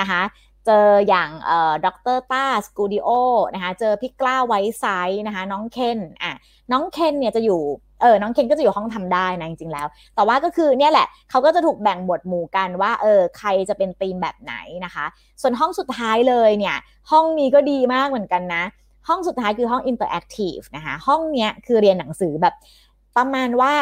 [0.00, 0.22] นะคะ
[0.66, 3.08] เจออย่างเอ่อด็อกเตอร์ต้าสกูลดิโอ
[3.54, 6.32] นะคะเจอพี่กล้าไวซ์ไซท์นะคะน้องเคนอะ
[6.72, 7.62] น้องเคนเนี่ยจะอยู่
[8.02, 15.04] เออน้องเคนก็จะอยู่ห้องทำได้นะจริงๆแล้ว แต่ว่าก็คือเนี่ยแหละเขาก็จะถูกแบ่งหมวดหมู่กันว่าเออใครจะเป็นธีมแบบไหนนะคะ
[15.42, 16.76] ส่วนห้องสุดท้ายเลยเนี่ย
[17.10, 18.62] ห้องนี้ก็ดีมากเหมือนกันนะ
[19.08, 22.54] ห้องสุดท้ายคือห้อง interactive นะคะ ห้องเนี้ยคือเรียนหนังสือแบบ
[23.16, 23.72] ประมาณว่า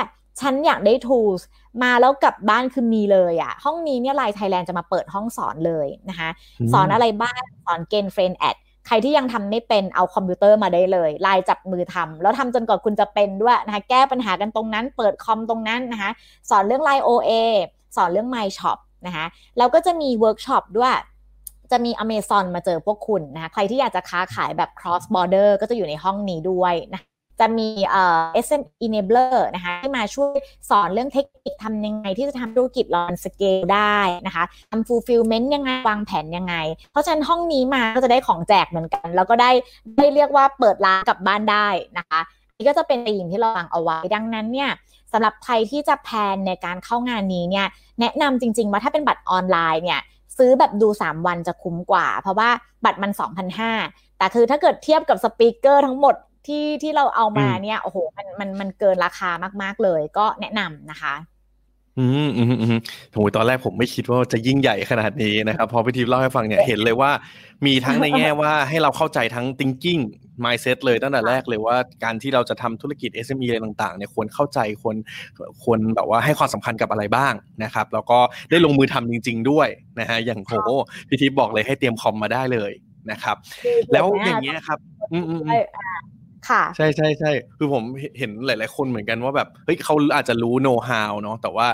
[0.41, 1.43] ฉันอยากได้ tools
[1.83, 6.29] มาแล้วกลับบ้านคือมีเลยอะห้องนี้เนี่ย LINE Thailand จะมาเปิดห้องสอนเลยนะคะ
[6.73, 8.57] สอนอะไรบ้าง สอน Gain Friend Ad
[8.87, 16.11] ใครที่ยังทำไม่เป็นเอาคอมพิวเตอร์มาได้เลยไลน์จับมือทำแล้วทำจนกว่าคุณจะเป็นด้วยนะคะ แก้ปัญหากันตรงนั้น เปิดคอมตรงนั้นนะคะ
[16.51, 17.31] สอนเรื่องไลน์ OA
[17.97, 19.27] สอนเรื่อง My Shop นะคะ
[19.59, 20.95] แล้วก็จะมีเวิร์กช็อปด้วย
[21.71, 27.03] จะมี Amazon มาเจอพวกคุณนะคะใครที่อยากจะค้าขายแบบ cross border ก็จะอยู่ในห้องนี้ด้วยนะ
[27.41, 30.33] จะมีเอ่อ SM enabler นะคะที่มาช่วย
[30.71, 36.55] สอนเรื่องเทคนิคทำยังไงที่จะทำธุรกิจเราสเกลได้นะคะทำ fulfillment ยังไง วางแผนยังไง
[36.91, 39.51] เพราะฉะนั้นห้องนี้มาก็จะได้ของแจกเหมือนกัน แล้วก็ได้
[39.97, 41.69] ได้เรียกว่าเปิดร้านกลับบ้านได้
[41.99, 42.21] นะคะ
[42.59, 44.71] นี่ก็จะเป็นธีมที่เราวางเอาไว้ ดังนั้นเนี่ย
[45.13, 47.67] สำหรับใครที่จะแพลนในการเข้างานนี้เนี่ย
[48.01, 50.01] แนะนำจริง ๆ ว่าถ้าเป็นบัตรออนไลน์เนี่ย
[50.39, 52.49] ซื้อแบบดู 3 วันจะคุ้มกว่า เพราะว่า
[52.85, 53.11] บัตรมัน
[53.65, 56.15] 2,500 แต่คือถ้าเกิดเทียบกับสปีกเกอร์ทั้งหมด
[56.47, 59.31] ที่ที่เราเอามาเนี่ยโอ้โหมันมันมันเกินราคา
[59.63, 61.15] มากๆเลย ก็แนะนำนะคะ
[61.99, 62.79] อืมอืมอืม
[63.13, 67.11] โหตอนแรกผมไม่คิดว่าจะยิ่งใหญ่ขนาดนี้นะครับ พอพี่ทิพย์เล่าให้ฟังเนี่ยเห็นเลยว่า
[67.67, 70.03] มีทั้งในแง่ว่าให้เราเข้าใจทั้ง thinking
[70.45, 74.97] mindset เลยตั้งแต่แรกเลยว่าการที่เราจะทำธุรกิจ SME อะไรต่างๆเนี่ยควรเข้าใจควร
[75.63, 78.19] ควรแบบว่าให้ความสำคัญกับอะไรบ้างนะครับแล้วก็
[78.51, 79.69] ได้ลงมือทำจริง ๆ ด้วย
[80.01, 80.53] นะฮะอย่างโห
[81.09, 82.73] พี่ทิพย์บอกเลยให้เตรียมคอมมาได้เลย
[83.11, 83.37] นะครับ
[83.93, 84.79] แล้วอย่างเงี้ยครับ
[85.13, 85.41] อืมอืม
[86.49, 87.83] ค่ะ ใช่ใช่ใช่คือผม
[88.19, 91.69] เห็นหลาย ๆ คนเหมือนกันว่าแบบเฮ้ยเขาอาจจะรู้โน้ตฮาวเนาะแต่ว่า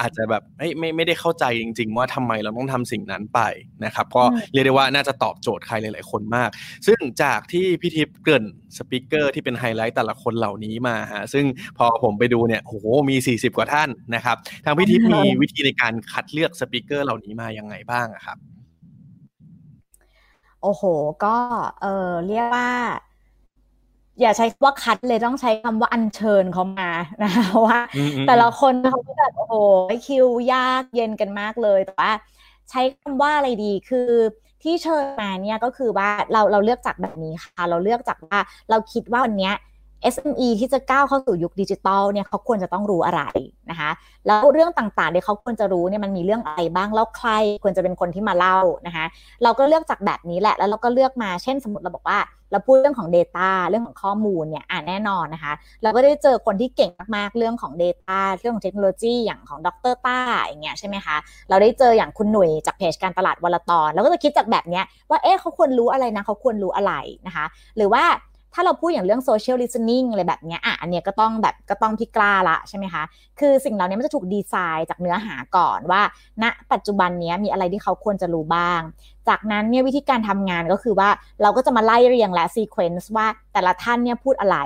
[0.00, 3.40] อาจจะแบบไม่ไม่ไม่ได้เข้าใจจริง ๆ ว่าทำไมเราต้องทำสิ่งนั้นไป
[3.84, 6.50] นะครับ ก็เรียกได้ว่าน่าจะตอบโจทย์ใครหลาย ๆ คนมาก
[6.86, 8.44] ซึ่งจากที่พี่ทิพย์เกริ่น
[8.76, 11.44] speaker ที่เป็นไฮไลท์แต่ละคนเหล่านี้มาฮะซึ่ง
[11.78, 12.74] พอผมไปดูเนี่ยโห
[13.10, 18.38] มี 40 กว่าท่านนะครับ ทางพี่ทิพย์มีวิธีในการคัดเลือกสปิเกอร์เหล่านี้มายังไงบ้างครับ
[20.62, 20.82] โอ้โห
[21.24, 21.36] ก็
[21.82, 22.70] เออเรียกว่า
[24.20, 26.90] อย่าใช้ว่าคัดเลยต้องใช้คำว่าอัญเชิญเขามา
[27.22, 27.78] นะคะว่า
[28.26, 29.54] แต่ละคนเขาก็แบบโอ้โห
[30.06, 32.12] คิวยากเย็นกันมากเลยแต่ว่า
[32.70, 34.10] ใช้คำว่าอะไรดีคือ
[34.62, 38.38] ที่เชิญมาเนี่ยก็คือว่าเราเราเลือกจากแบบนี้ค่ะ เราเลือกจากว่า
[38.70, 39.50] เราคิดว่าวันนี้
[40.14, 43.22] SME ที่จะก้าวเข้าสู่ยุคดิจิทัลเนี่ยเขาควรจะต้องรู้อะไร
[43.70, 43.90] นะคะ
[44.26, 47.30] แล้วเรื่องต่างๆที่เขาควรจะรู้เนี่ยมันมีเรื่องอะไรบ้างแล้วใคร
[47.64, 49.04] ควรจะเป็นคนที่มาเล่านะคะ
[49.42, 52.18] เราก็เลือกจากแบบนี้แหละ แล้วเราก็เลือกมาเช่นสมมติเราบอกว่า
[52.52, 61.16] เราพูดเรื่องของ Data เรื่องของข้อมูลเนี่ยอ่าแน่นอนนะคะ เราก็ได้เจอคนที่เก่งมากๆเรื่องของ Data เรื่องของเทคโนโลยีอย่างของดรต้าอย่างเงี้ยใช่ไหมคะ
[61.48, 66.92] เราได้เจออย่างคุณหนุ่ยจากเพจการตลาดวลตอนเราก็จะคิดจากแบบเนี้ยว่าเอ๊ะเขาควรรู้อะไรนะเขาควรรู้อะไร
[67.26, 67.44] นะคะ
[67.76, 68.04] หรือว่า
[68.54, 73.02] ถ้าเราพูดอย่างเรื่อง social listening อะไรแบบนี้อะอันเนี้ยก็ต้องแบบก็ต้องพี่กล้าละใช่ไหมคะ
[73.40, 76.02] คือสิ่งเหล่านี้มันจะถูกดีไซน์จากเนื้อหาก่อนว่า
[76.42, 78.80] ณ ปัจจุบันนี้มีอะไรที่เขาควรจะรู้บ้าง
[79.28, 81.10] จากนั้นเนี่ยวิธีการทำงานก็คือว่า
[81.42, 84.58] เราก็จะมาไล่เรียงและ sequence ว่าแต่ละท่านเนี่ยพูดอะไร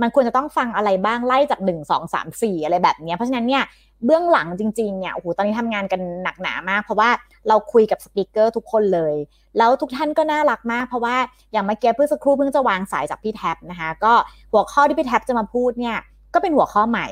[0.00, 3.62] มันควรจะต้องฟังอะไรบ้างไล่จาก1 2 3 4 อะไรแบบนี้เพราะฉะนั้นเนี่ย
[4.04, 7.10] เบื้องหลังจริงๆเนี่ยโอ้โหตอนนี้ทำงานกันหนักหนามาก เพราะว่า
[7.48, 9.14] เราคุยกับ speaker ทุกคนเลย
[9.58, 11.16] แล้วทุกท่านก็น่ารักมาก เพราะว่า
[11.52, 14.12] อย่างเมื่อกี้เพื่อสักครู่เพิ่งจะวางสายจากพี่แท็บนะคะ ก็
[14.52, 15.96] หัวข้อที่พี่แท็บจะมาพูดเนี่ย
[16.34, 17.06] ก็เป็นหัวข้อใหม่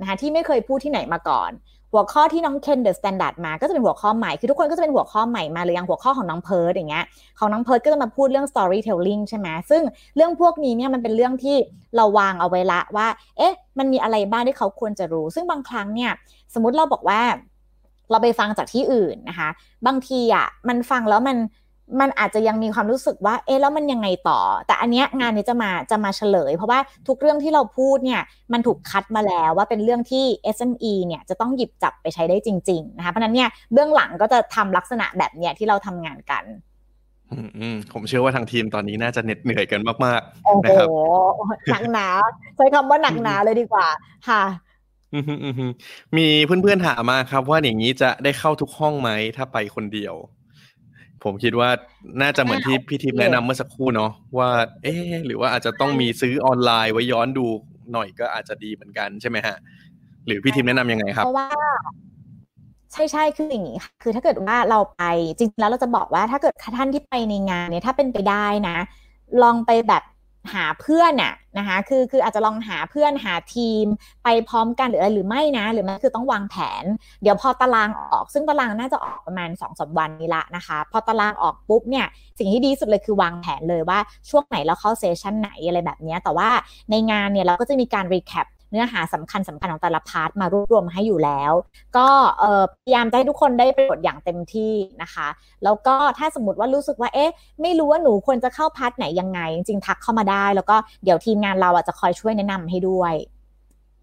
[0.00, 1.50] นะคะที่ไม่เคยพูดที่ไหนมาก่อน
[1.96, 7.04] หัวข้อที่น้องเคน THE STANDARD มาก็จะเป็นหัวข้อใหม่คือทุกคนก็จะเป็นหัวข้อใหม่มาหรืออย่างหัวข้อของน้องเพิร์ดอย่างเงี้ย
[7.38, 9.82] ของน้องเพิร์ดก็จะมาพูดเรื่อง storytelling ใช่ไหมซึ่ง
[10.16, 11.56] เรื่องพวกนี้เนี่ยมันเป็นเรื่องที่
[11.96, 13.06] เราวางเอาไว้ละว่า
[13.38, 16.12] เอ๊ะ มันมีอะไรบ้างที่เขาควรจะรู้ ซึ่งบางครั้งเนี่ย
[16.54, 17.20] สมมติเราบอกว่า
[18.10, 19.48] เราไปฟังจากที่อื่นนะคะ
[19.86, 21.36] บางทีอะมันฟังแล้วมัน
[22.00, 30.24] มันอาจจะยังมีความรู้สึกว่า เอ๊ะแล้วมันยังไงต่อ แต่อันเนี้ยงานนี้จะมาจะมาเฉลย เพราะว่าทุกเรื่องที่เราพูดเนี่ยมันถูกคัดมาแล้วว่าเป็นเรื่องที่
[30.56, 36.44] SME เนี่ยจะต้องหยิบจับไปใช้ได้จริงๆนะคะเพราะนั้นเนี่ยเบื้องหลังก็จะทำลักษณะแบบเนี้ยที่เราทำงานกัน
[37.58, 40.88] อืมผมเชื่อว่าทางทีมตอนนี้น่าจะเหน็ดเหนื่อยกันมากๆนะครับ
[41.70, 42.06] หนักหนา
[42.56, 43.86] ใช้คำว่าหนักหนาเลยดีกว่า
[44.28, 44.42] ค่ะ
[46.16, 50.14] มีเพื่อนๆถามมาครับว่าอย่างนี้จะได้เข้าทุกห้องไหมถ้าไปคนเดียว
[51.24, 51.70] ผมคิดว่า
[52.22, 54.50] น่าจะเหมือนที่พี่ทิพย์แนะนำเมื่อสักครู่เนาะว่า
[54.82, 54.94] เอ๊
[55.26, 57.46] หรือว่าอาจจะต้องมีซื้อออนไลน์ไว้ย้อนดู
[57.92, 59.56] หน่อยก็อาจจะดีเหมือนกันใช่ไหมฮะ
[60.26, 61.48] หรือพี่ทิพย์แนะนํำยังไงครับเพราะว่า
[62.92, 65.02] ใช่ใช่คืออย่างนี้ค่ะคือถ้าเกิดว่าเราไป
[65.38, 68.76] จริงๆแล้วเราจะบอกว่าถ้าเกิดท่านที่ไปในงานเนี่ยถ้าเป็นไปได้นะ
[69.42, 70.02] ลองไปแบบ
[70.52, 73.84] หาเพื่อนอะนะคะคือคืออาจจะลองหาเพื่อนหาทีม
[74.24, 76.84] ไปพร้อมกันหรืออะไรหรือไม่นะ หรือมันคือต้องวางแผน
[77.22, 82.06] เดี๋ยวพอตารางออก ซึ่งตารางน่าจะออกประมาณ2อสวันนี้ละนะคะ พอตารางออกปุ๊บเนี่ย
[82.38, 83.98] สิ่งที่ดีสุดเลยคือวางแผนเลยว่า
[84.30, 86.48] ช่วงไหนเราเข้า session ไหนอะไรแบบนี้แต่ว่า
[86.90, 91.52] ในงานเนี่ยเราก็จะมีการ recap เนื้อหาสำคัญสำคัญของแต่ละ part มารวบรวมให้อยู่แล้ว
[91.96, 92.08] ก็
[92.74, 95.28] พยายามจะให้ทุกคนได้ประโยชน์อย่างเต็มที่นะคะ
[95.64, 97.32] แล้วก็ถ้าสมมติว่ารู้สึกว่าเอ๊ะ
[97.62, 103.14] ไม่รู้ว่าหนูควรจะเข้า part ไหนยังไง จริงทักเข้ามาได้ แล้วก็เดี๋ยวทีมงานเราจะคอยช่วยแนะนำให้ด้วย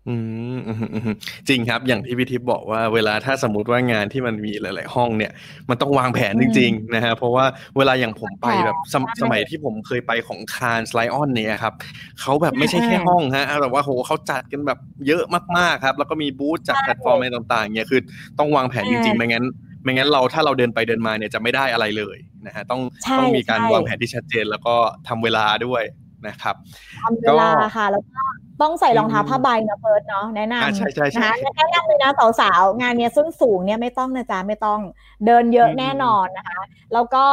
[0.10, 0.16] อื
[0.56, 1.16] มอืมอืม
[1.48, 5.32] จริงครับอย่างที่พี่ทิพย์บอกว่าเวลาถ้าสมมติว่างานที่มันมีหลาย ๆ ห้องเนี่ย
[5.70, 7.46] มันต้องวางแผนจริง ๆ นะฮะเพราะว่า
[7.78, 11.74] เวลาอย่างผมไปแบบสมใช่สมัยที่ผมเคยไปของ Cannes Lions เนี่ยครับ
[12.22, 15.24] เขาแบบไม่ใช่แค่ห้องฮะแต่ว่าโหเขาจัดกันแบบเยอะ
[15.58, 18.02] มากๆครับ แล้วก็มีบูธจากแพลตฟอร์มอะไรต่าง ๆเนี่ยคือ
[18.40, 19.46] ต้องวางแผนจริง ๆ ไม่งั้น
[19.84, 24.76] ไม่งั้นเราถ้าเราเดินไปเดินมาเนี่ยจะไม่ได้อะไรเลยนะฮะต้องใช่ต้องมีการใช่วางแผนที่ชัดเจนแล้วก็
[25.08, 25.84] ทำเวลาด้วย
[26.28, 26.56] นะครับ
[27.02, 28.22] ทำเวลาค่ะแล้วก็
[28.62, 34.80] ต้องใส่รองเท้าผ้าใบนะเฟิร์สเนาะแนะนอ่าำใช่ใช่ใช่นะคะแนะนำเลยนะสาวๆงานเนี้ยส้นสูงเนี่ยไม่ต้องนะจ๊ะไม่ต้อง
[35.26, 36.62] เดินเยอะอืมแน่นอนนะคะ
[36.94, 37.26] แล้วก็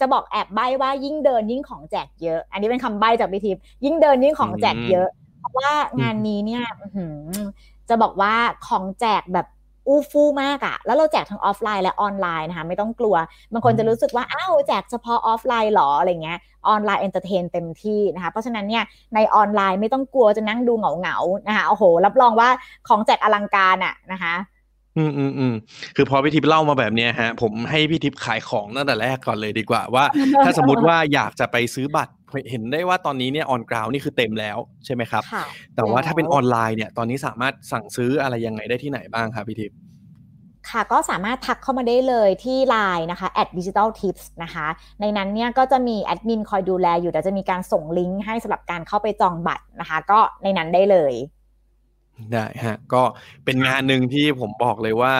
[0.00, 7.16] จะบอกแอบใบว่ายิ่งเดินยิ่งของแจกเยอะ อันนี้เป็นคำใบจากพิทิพย์ยิ่งเดินยิ่งของแจกเยอะ เพราะว่างานนี้เนี่ยอื้อหือ
[7.88, 8.34] จะบอกว่า
[8.66, 9.46] ของแจกแบบ
[9.86, 13.16] อู้ฟู่มากอะแล้วเราแจกทั้งออฟไลน์และออนไลน์นะคะ ไม่ต้องกลัว
[13.52, 22.48] บางคนจะรู้สึกว่า อ้าว แจกเฉพาะออฟไลน์หรอ อะไรเงี้ย ออนไลน์ entertain เต็มที่นะคะ เพราะฉะนั้นเนี่ย ในออนไลน์ไม่ต้องกลัวจะนั่งดูเหงาเหงาๆนะคะ โอ้โห รับรองว่า
[22.88, 24.34] ของแจกอลังการอะนะคะ
[24.96, 25.54] อืมอืมอืม
[25.96, 30.04] คือพอพี่ทิพย์เล่ามาแบบเนี้ยฮะ ผมให้พี่ทิพย์ขายของตั้งแต่แรกก่อนเลยดีกว่าว่า
[30.44, 32.12] ถ้าสมมติว่าอยากจะไปซื้อบัตร
[32.50, 35.44] เห็นได้ว่าตอนนี้เนี่ยออนกราวนี่คือเต็มแล้วใช่ไหมครับค่ะ
[35.76, 39.76] แต่ว่าถ้าเป็นแล้วออนไลน์เนี่ยตอนนี้สามารถสั่งซื้ออะไรยังไงได้ที่ไหนบ้างครับพี่ทิพย์
[40.70, 44.66] ค่ะก็สามารถทักเข้ามาได้เลยที่ Line นะคะ at digital tips นะคะ
[45.00, 51.14] ในนั้นเนี่ยก็จะมีแอดมินคอยดูแลอยู่เดี๋ยวจะมีการส่งลิงก์ให้สำหรับการเข้าไปจองบัตรนะคะ ก็ในนั้นได้เลย
[52.32, 53.02] ได้ฮะก็
[53.44, 55.14] เป็นงานหนึ่งที่ผมบอกเลยว่า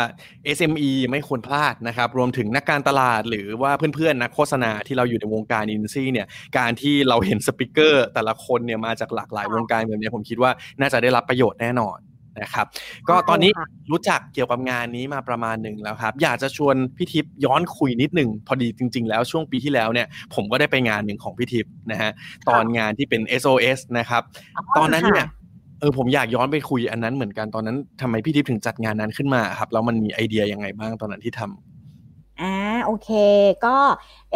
[0.57, 6.27] SME ไม่ควรพลาดนะครับ รวมถึงนักการตลาดหรือว่าเพื่อนๆนักโฆษณาที่เราอยู่ในวงการอินซี่เนี่ย
[6.59, 11.99] การที่เราเห็นสปิเกอร์แต่ละคนเนี่ยมาจากหลากหลายวงการแบบนี้ผมคิดว่าน่าจะได้รับประโยชน์แน่นอน
[12.41, 12.67] นะครับ
[13.09, 13.51] ก็ตอนนี้
[13.91, 22.11] รู้จักเกี่ยวกับงานนี้มาประมาณหนึ่งแล้วครับ อยากจะชวนพี่ทิพย์ย้อนคุยนิดหนึ่งพอดีจริง ๆ แล้วช่วงปีที่แล้วเนี่ย ผมก็ได้ไปงานหนึ่งของพี่ทิพย์นะฮะ
[22.49, 24.23] ตอนงานที่เป็น SOS นะครับ
[24.77, 25.27] ตอนนั้นเนี่ย
[25.83, 33.11] เออผมอยากย้อนไปคุยอันนั้นเหมือนกันตอนนั้นทำไมพี่ทิพย์ถึงจัดงานนั้นขึ้นมาครับแล้วมันมีไอเดียยังไงบ้างตอนนั้นที่ทำอ่าโอเค
[33.67, 33.77] ก็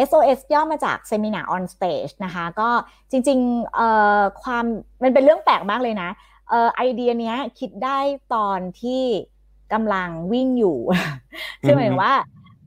[0.09, 2.71] SOS ย่อมาจาก Seminar on Stage นะคะ ก็
[3.11, 4.65] จริงๆเอ่อความ
[5.03, 6.11] มันเป็นเรื่องแปลกมากเลยนะ
[6.49, 7.99] เอ่อไอเดียเนี้ยคิดได้
[8.35, 9.03] ตอนที่
[9.73, 10.79] กำลังวิ่งอยู่
[11.63, 12.13] คือหมายว่า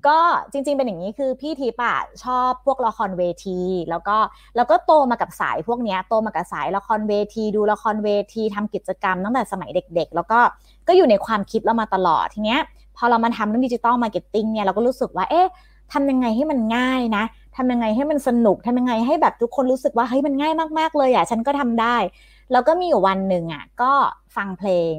[0.07, 0.19] ก็
[0.51, 3.59] จริงๆเป็นอย่างนี้คือพี่ทิปอะชอบพวกละครเวที
[3.89, 4.17] แล้วก็
[4.55, 10.39] แล้วก็โตมากับสายพวกเนี้ยโตมากับสายละครเวที ดูละครเวทีทำกิจกรรมตั้งแต่สมัยเด็ก ๆ แล้วก็
[10.88, 12.59] ก็อยู่ในความคิดเรามาตลอดทีเนี้ย
[12.97, 15.47] พอเรามาทำเรื่อง digital marketing เนี่ยเราก็รู้สึกว่าเอ๊ะ
[15.93, 17.23] ทำยังไงให้มันง่ายนะ
[17.57, 21.95] ทำยังไงให้มันสนุกทำยังไงให้แบบทุกคนรู้สึกว่าเฮ้ยมันง่ายมากๆเลยอะฉันก็ทำได้
[22.51, 23.91] แล้วก็มีอยู่วันหนึ่งอะก็
[24.35, 24.93] ฟังเพลง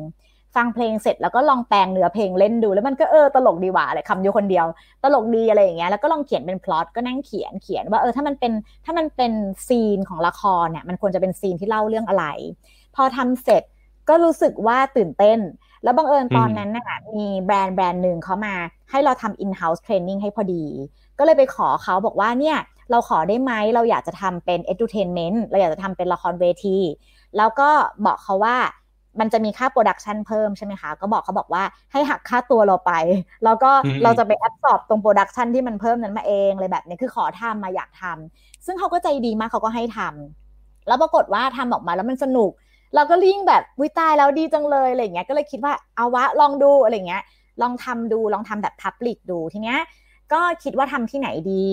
[0.56, 4.66] ฟังเพลงเสร็จแล้วก็ลองแปลงเนื้อเพลงเล่นดู แล้วมันก็เออตลกดีว่ะอะไรขำอยู่คนเดียว
[5.02, 8.52] ตลกดีอะไรอย่างเงี้ยแล้วก็ลองเขียนเป็นพล็อตก็นั่งเขียนเขียนว่าเออถ้ามันเป็น
[8.84, 9.32] ถ้ามันเป็น
[9.68, 12.24] ซีนของละครเนี่ยมันควรจะเป็นซีนที่เล่าเรื่องอะไร
[12.94, 13.62] พอทำเสร็จ
[14.08, 15.38] ก็รู้สึกว่าตื่นเต้น
[15.82, 18.54] แล้วบังเอิญตอนนั้นน่ะมีแบรนด์แบรนด์หนึ่งเขามา
[18.90, 20.64] ให้เราทำ in-house training ให้พอดี
[21.18, 22.58] ก็เลยไปขอเขาบอกว่าเนี่ย
[22.90, 26.78] เราขอได้ไหมเราอยากจะทำเป็น edutainment เราอยากจะทำเป็นละครเวที
[27.36, 27.70] แล้วก็
[28.06, 28.56] บอกเขาว่า
[29.20, 32.92] มันจะมีค่า production เพิ่มใช่ไหมคะ ก็บอกเขาบอกว่าให้หักค่าตัวเราไป
[33.44, 42.50] แล้วก็อืมเราจะไป absorb ตรง production ที่มันเพิ่มนั้นมาเองเลยแบบนี้คือขอทำมาอยากทำซึ่งเขาก็ใจดีมากเขาก็ให้ทำแล้วปรากฏว่าทำออกมาแล้วมันสนุก
[42.94, 47.22] เราก็ยิ่งแบบวิตายแล้วดีจังเลยอะไรอย่างเงี้ยก็เลยคิดว่าเอาวะลองดูอะไรเงี้ย
[47.62, 49.78] ลองทำดูลองทำแบบพับลิกดูทีเนี้ย
[50.32, 51.66] ก็คิดว่าทำที่ไหนดี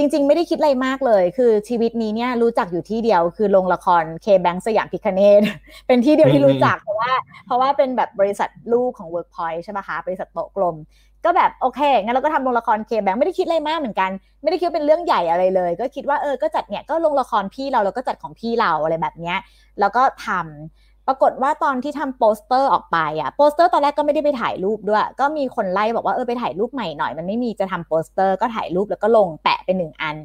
[0.00, 5.42] จริง ๆ ไม่ได้คิดอะไรมากเลย คือชีวิตนี้เนี่ยรู้จักอยู่ที่เดียวคือโรงละครเคแบงสยามพิคเนต
[5.86, 7.12] เป็นที่เดียวที่รู้จักเพราะว่า
[7.46, 10.76] เพราะว่าเป็นแบบบริษัทลูกของ Workpoint ใช่ไหมคะบริษัทโต๊ะกลม
[11.24, 14.10] ก็แบบโอเคงั้นเราก็ทำโรงละคร KBank ไม่ได้คิดอะไรมากเหมือนกัน
[14.42, 19.38] ไม่ได้คิดว่าเป็นเรื่องใหญ่อะไรเลย ก็คิดว่าเออก็จัดเนี่ยก็โรงละครพี่เราเราก็จัดของพี่เราอะไรแบบเนี้ย
[19.80, 30.16] แล้วก็ทำ ปรากฏว่าตอนที่ทำโปสเตอร์ออกไปอะโปสเตอร์ตอนแรกก็ไม่ได้ไปถ่ายรูปด้วย ก็มีคนไล่บอกว่าเออไปถ่ายรูปใหม่หน่อย มันไม่มีจะทำโปสเตอร์ก็ถ่ายรูปแล้วก็ลงแปะเป็นหนึ่งอัน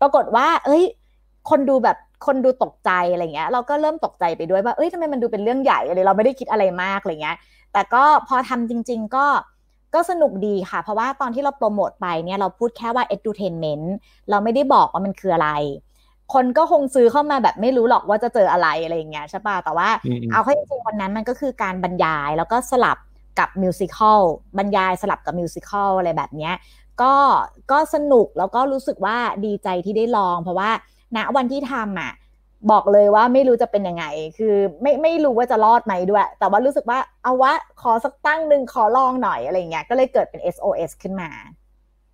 [0.00, 0.82] ปรากฏว่า เอ้ย
[1.50, 7.36] คนดูแบบคนดูตกใจอะไรเงี้ย เราก็เริ่มตกใจไปด้วยว่าเอ้ยทำไมมันดูเป็นเรื่องใหญ่อะไรเราไม่ได้คิดอะไรมากอะไรเงี้ย
[7.72, 9.26] แต่ก็พอทำจริง ๆ ก็
[9.94, 13.86] ก็สนุกดีค่ะ เพราะว่าตอนที่เราโปรโมทไปเนี่ยเราพูดแค่ว่า edutainment
[14.30, 15.50] เราไม่ได้บอกว่ามันคืออะไร
[16.32, 22.98] คนก็คงซื้อเข้ามาแบบไม่รู้หรอกว่าจะเจออะไรอะไรอย่างเงี้ยใช่ป่ะแต่ว่าอืมอืมเอาเข้าจริงๆวันนั้นมันก็คือการบรรยายแล้วก็สลับ
[23.38, 24.20] กับมิวสิควล
[24.58, 26.54] บรรยายสลับกับมิวสิควลอะไรแบบเนี้ย
[27.02, 27.14] ก็
[27.72, 30.70] ก็สนุกแล้วก็รู้สึกว่าดีใจที่ได้ลอง เพราะว่า
[31.16, 32.12] ณวันที่ทำอะ
[32.70, 34.04] บอกเลยว่าไม่รู้จะเป็นยังไง
[34.38, 41.30] คือไม่ไม่รู้ว่าจะรอดไหมด้วย แต่ว่ารู้สึกว่าเอาวะขอสักตั้งหนึ่งขอลองหน่อยอะไรเงี้ยก็เลยเกิดเป็น SOS ขึ้นมา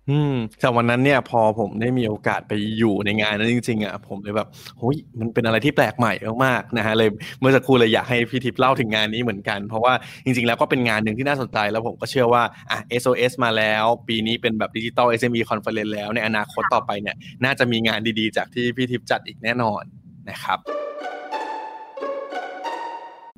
[0.09, 6.13] อืมแต่วันนั้นเนี่ยพอผมได้มีโอกาสไปอยู่ในงานนั้นจริงๆอะผมเลยแบบโอ้ยมันเป็นอะไรที่แปลกใหม่
[6.45, 9.93] มากๆนะฮะเลยเมื่อสักครู่เลยอยากให้พี่ทิพย์เล่าถึงงานนี้เหมือนกัน เพราะว่า
[10.25, 19.83] จริงๆแล้วก็เป็นงานหนึ่งที่น่าสนใจแล้วผมก็เชื่อว่าอะ SOS มาแล้ว ปีนี้เป็นแบบดิจิตอล SME Conference แล้วในอนาคตต่อไปเนี่ย น่าจะมีงานดีๆ จากที่พี่ทิพย์จัดอีกแน่นอน
[20.29, 20.59] นะครับ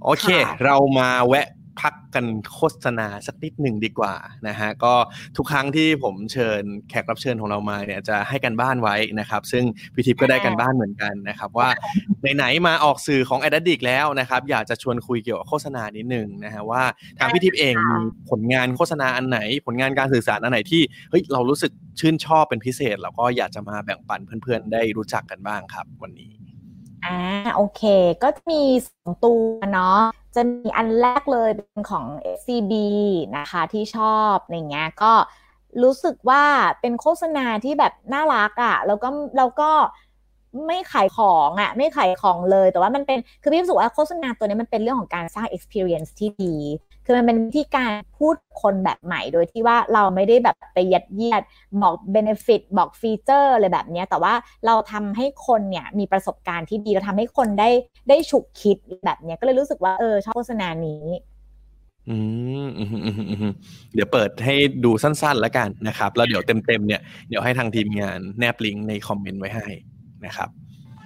[0.03, 0.25] โอเค
[0.63, 1.47] เรามาแวะ
[1.79, 4.15] พักกันโฆษณาสักนิดหนึ่งดีกว่า
[4.47, 4.93] นะฮะก็
[5.37, 9.63] ทุกครั้งที่ผมเชิญแขกรับเชิญของเรามาเนี่ยจะให้กันบ้านไว้นะครับ ซึ่ง
[9.95, 11.69] พิทิพก็ได้กันบ้านเหมือนกันนะครับ ว่า
[12.35, 16.83] ไหนๆมาออกสื่อของแอดดิกแล้วนะครับ อยากจะชวนคุยเกี่ยวกับโฆษณานิดหนึ่งนะฮะว่า
[17.19, 17.95] ทางพิทิพเองมี
[18.29, 26.50] ผลงานโฆษณาอันไหน ผลงานการสื่อสารอันไหนที่เฮ้ยเรารู้สึกชื่นชอบเป็นพิเศษ แล้วก็อยากจะมาแบ่งปันเพื่อนๆ ได้รู้จักกันบ้างครับ วันนี้
[27.05, 27.19] อ่า
[27.55, 27.81] โอเค
[28.23, 29.39] ก็มีสองตัว
[29.73, 29.99] เนาะ
[30.35, 32.05] จะมีอันแรกเลยเป็นของ
[32.37, 32.73] SCB
[33.37, 35.13] นะคะที่ชอบอย่างเงี้ยก็
[35.83, 36.43] รู้สึกว่า
[36.81, 39.71] เป็นโฆษณาที่แบบน่ารักอะ่ะแล้วก็แล้วก็
[40.67, 46.55] ไม่ขายของอะ่ะไม่ขายของเลย แต่ว่ามันเป็นคือพี่รู้สึกว่าโฆษณาตัวนี้มันเป็นเรื่องของการสร้าง experience ที่ดี
[47.05, 51.41] คือมันเป็นวิธีการพูดคนแบบใหม่โดยที่ว่าเราไม่ได้แบบไปยัดเยียด
[51.81, 54.33] บอก benefit บอก feature อะไรแบบนี้แต่ว่า
[54.65, 57.69] เราทำให้คนเนี่ยมีประสบการณ์ที่ดีเราทำให้คนได้
[58.09, 61.03] ได้ฉุกคิดแบบนี้ก็เลยรู้สึกว่าเออชอบโฆษณานี้
[62.09, 62.17] อื
[62.63, 62.67] ม
[63.93, 69.67] เดี๋ยวเปิดให้ดูสั้นๆแล้วกันนะครับ แล้วเดี๋ยวเต็มๆเนี่ยเดี๋ยวให้ทางทีมงานแนบลิงก์ในคอมเมนต์ไว้ให้
[70.25, 70.49] นะครับ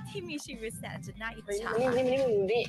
[0.10, 2.20] ที่มีชีวิตแสนจะน่าอิจฉานี่นี่นี่
[2.52, 2.64] นี่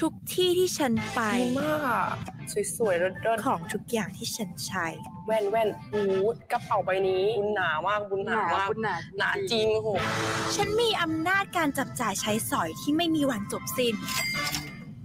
[0.00, 1.20] ทุกที่ที่ฉันไป
[1.60, 2.02] มากอะ
[2.76, 3.14] สวยๆรถ
[3.46, 4.86] ของทุกอย่างที่ฉันใช้
[5.26, 6.02] แว่นแว่นหู
[6.52, 9.88] กระเป๋าใบนี้บุญหนามากบุญหนามากบุญหนาหนาจริงโห
[10.56, 13.94] ฉันมีอำนาจการจับจ่ายใช้สอยที่ไม่มีวันจบสิ้น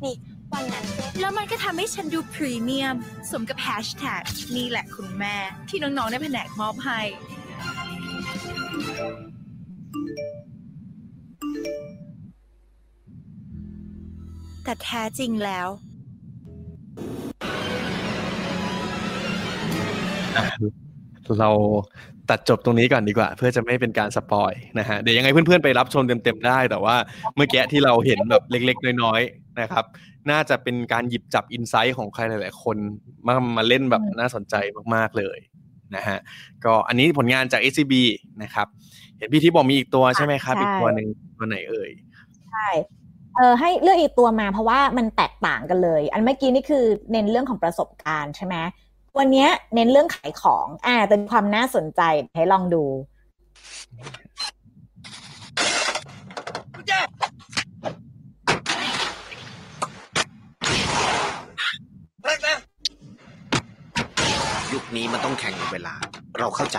[0.03, 0.15] นี่
[0.53, 0.85] วันนั้น
[1.19, 2.95] แล้วมันก็ทำให้ฉันดูพรีเมียม
[3.31, 4.23] สมกับแฮชแท็ก
[4.55, 5.35] นี่แหละคุณแม่
[5.69, 7.01] ที่น้องๆในแผนกมอบให้
[14.65, 15.67] แต่แท้จริงแล้ว
[21.39, 21.49] เรา
[22.29, 26.95] ตัดจบตรงนี้ก่อนดีกว่า เพื่อจะไม่เป็นการสปอยนะฮะเดี๋ยวยังไงเพื่อนๆไปรับชมเต็มๆได้ แต่ว่า
[27.35, 29.85] เมื่อกี้ที่เราเห็นแบบเล็กๆ น้อยๆนะครับ
[30.31, 32.77] น่าจะเป็นการหยิบจับอินไซต์ของใครหลายๆคน
[33.27, 34.55] มามาเล่นแบบน่าสนใจ
[34.95, 35.37] มากๆเลย
[35.95, 36.17] นะฮะ
[36.65, 37.93] ก็อันนี้ผลงานจาก SCB
[38.43, 38.67] นะครับ
[39.17, 41.91] เห็นพี่ที่บอกมีอีกตัวใช่ไหมครับ อีกตัวหนึ่งตัวไหนเอ่ย
[42.49, 42.67] ใช่
[43.37, 48.55] เออให้เลือกอีกตัวมาเพราะว่ามันแตกต่างกันเลย อันเมื่อกี้นี่คือเน้นเรื่องของประสบการณ์ใช่ไหม
[49.17, 52.01] วันนี้เน้นเรื่องขายของอ่าเป็นความน่าสนใจ
[52.35, 52.83] ให้ลองดู
[64.73, 65.95] ยุคนี้มันต้องแข่งกับเวลา
[66.39, 66.77] เราเข้าใจ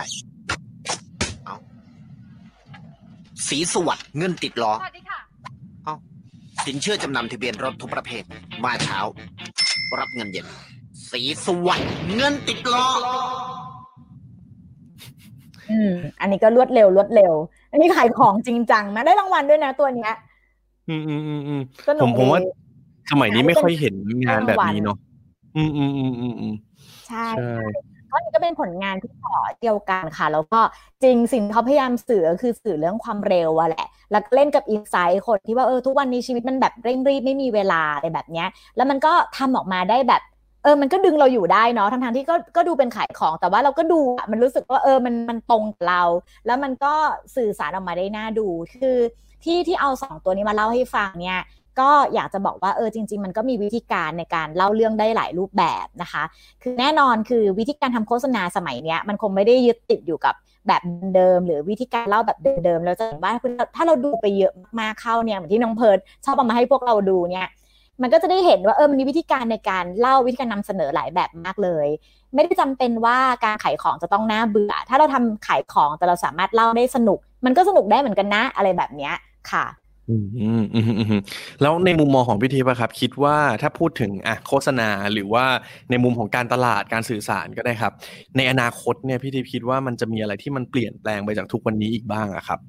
[1.45, 1.55] เอา
[3.47, 5.01] สีสวัสด์เงินติดล้อสวัสดี
[6.67, 8.23] สินเชื่อจำนำทะเบียนรถทุกประเภท
[8.63, 8.99] มาเช้า
[9.99, 10.45] รับเงินเย็น
[11.11, 12.87] สีสวัสด์เงินติดล้อ
[15.71, 17.33] อืม อันนี้ก็รวดเร็วรวดเร็ว
[17.71, 20.13] อันนี้ขายของจริงจังนะได้รางวัลด้วยนะตัวเนี้ย
[20.89, 21.61] อืมอืมอืมอืม
[22.01, 22.41] ผมผมว่า
[23.11, 23.93] สมัยนี้ไม่ค่อยเห็น
[24.25, 24.97] งานแบบนี้เนาะ
[25.57, 26.53] อืมอืมอืมอืมอืม
[27.07, 27.25] ใช่
[28.17, 30.59] ก็นี่ก็เป็นผลงานที่ต่อเดียวกันค่ะ แล้วก็
[31.03, 40.21] จริงสิ่งเขาพยายามสื่อคือสื่อเรื่องความเร็วอะแหละ แล้วเล่นกับอินไซต์คนที่ว่าเออทุกวันนี้ชีวิตมันแบบเร่งรีบไม่มีเวลาอะไรแบบเนี้ย แล้วมันก็ทำออกมาได้แบบ
[40.63, 43.99] เออ มันก็ดึงเราอยู่ได้เนาะ ทั้งทที่ก็ ก็ดูเป็นขายของ แต่ว่าเราก็ดู
[44.31, 46.03] มันรู้สึกว่า เออ มัน มันตรงกับเรา
[46.45, 46.93] แล้วมันก็
[47.35, 48.47] สื่อสารออกมาได้น่าดู
[48.81, 48.97] คือ
[49.43, 51.39] ที่ที่เอาสองตัวนี้มาเล่าให้ฟังเนี่ย
[51.79, 56.23] ก็อยากจะบอกว่าเออจริง ๆ มันก็มีวิธีการในการเล่าเรื่องได้หลายรูปแบบนะคะ
[56.63, 60.35] คือแน่นอนคือวิธีการทำโฆษณาสมัยเนี้ยมันคงไม่ได้ยึดติดอยู่กับ
[60.67, 60.81] แบบ
[61.15, 63.33] เดิม หรือวิธีการเล่าแบบเดิมๆเราจะเห็นว่า
[63.75, 67.47] ถ้าเราดูไปเยอะมากๆเข้าเนี่ยเหมือนที่น้องเพิร์ดชอบเอามาให้พวกเราดูเนี่ย
[68.01, 71.87] มันก็จะได้เห็นว่าเออมันมีวิธีการในการเล่าวิธีการนำเสนอหลายแบบมากเลย
[72.33, 79.13] ไม่ได้จำเป็นว่าการขายของจะต้องน่าเบื่อ ถ้าเราทำขายของแต่เราสามารถเล่าได้สนุก มันก็สนุกได้เหมือนกันนะอะไรแบบเนี้ย
[79.51, 79.65] ค่ะ
[80.09, 81.21] อืมอืมอืม
[81.61, 85.45] แล้วในมุมมองของพี่ทิพย์ครับ คิดว่าถ้าพูดถึงอะโฆษณาหรือว่า
[85.89, 87.93] ในมุมของการตลาดการสื่อสารก็ได้ครับ
[88.37, 92.59] ในอนาคตเนี่ยพี่ทิพย์คิดว่ามันจะมีอะไรที่มันเปลี่ยนแปลงไปจากทุกวันนี้อีกบ้างอะครับ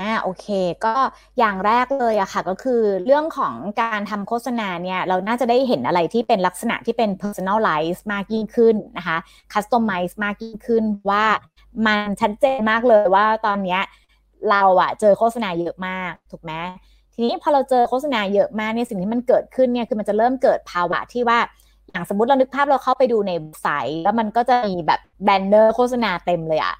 [0.00, 0.46] อ่าโอเค
[0.84, 0.94] ก็
[1.38, 9.18] อย่างแรกเลยอะค่ะก็คือเรื่องของการทำโฆษณาเนี่ยเราน่าจะได้เห็นอะไรที่เป็นลักษณะที่เป็น personalize มากยิ่งขึ้นนะคะ
[9.52, 11.24] customize มากยิ่งขึ้นว่า
[11.86, 13.82] มันชัดเจนมากเลยว่าตอนเนี้ย
[14.50, 16.52] เราอะเจอโฆษณาเยอะมากถูกไหม
[17.14, 21.38] ทีนี้พอเราเจอโฆษณาเยอะมากเนี่ยสิ่งที่มันเกิดขึ้นเนี่ยคือมันจะเริ่มเกิดภาวะที่ว่า
[21.90, 26.74] อย่างสมมติเรานึกภาพเราเข้าไปดูใน site แล้วมันก็จะมีแบบ banner โฆษณาเต็มเลยอะ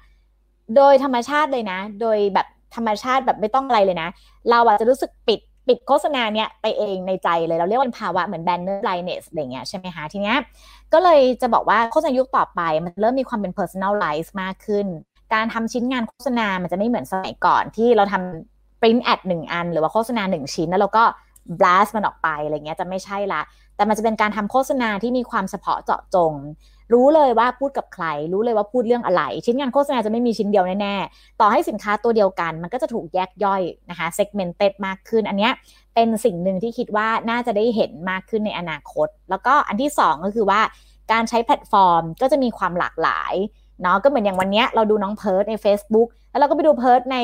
[0.75, 4.09] โดยธรรมชาติเลยนะ โดยแบบธรรมชาติแบบไม่ต้องอะไรเลยนะ
[4.49, 10.37] เราอาจจะรู้สึกปิดปิดโฆษณาเนี้ยไปเองในใจเลยเราเรียกว่าเป็นภาวะเหมือน banner blindness อะไรเงี้ยใช่ไหมคะทีเนี้ย
[10.93, 14.87] ก็เลยจะบอกว่าโฆษณายุคต่อไปมันเริ่มมีความเป็น personalize มากขึ้น
[15.33, 21.03] การทำชิ้นงานโฆษณา มันจะไม่เหมือนสมัยก่อนที่เราทำ print ad หนึ่งอัน หรือว่าโฆษณาหนึ่งชิ้นแล้วเราก็
[21.59, 23.41] blast มันออกไปอะไรเงี้ยจะไม่ใช่ละ
[23.75, 26.33] แต่มันจะเป็นการทำโฆษณาที่มีความเฉพาะเจาะจง
[26.93, 35.53] รู้เลยว่าพูดกับใคร รู้เลยว่าพูดเรื่องอะไร ชิ้นงานโฆษณาจะไม่มีชิ้นเดียวแน่ๆ ต่อให้สินค้าตัวเดียวกัน มันก็จะถูกแยกย่อยนะคะ segmented มากขึ้น อันเนี้ย
[35.95, 40.61] เป็นสิ่งหนึ่งที่คิดว่าน่าจะได้เห็นมากขึ้นในอนาคต แล้วก็อันที่สองก็คือว่า
[41.11, 43.33] การใช้แพลตฟอร์มก็จะมีความหลากหลาย
[43.81, 47.17] เนาะก็เหมือนอย่างวันนี้เราดูน้องเพิร์ดใน Facebook แล้วเราก็ไปดูเพิร์ดใน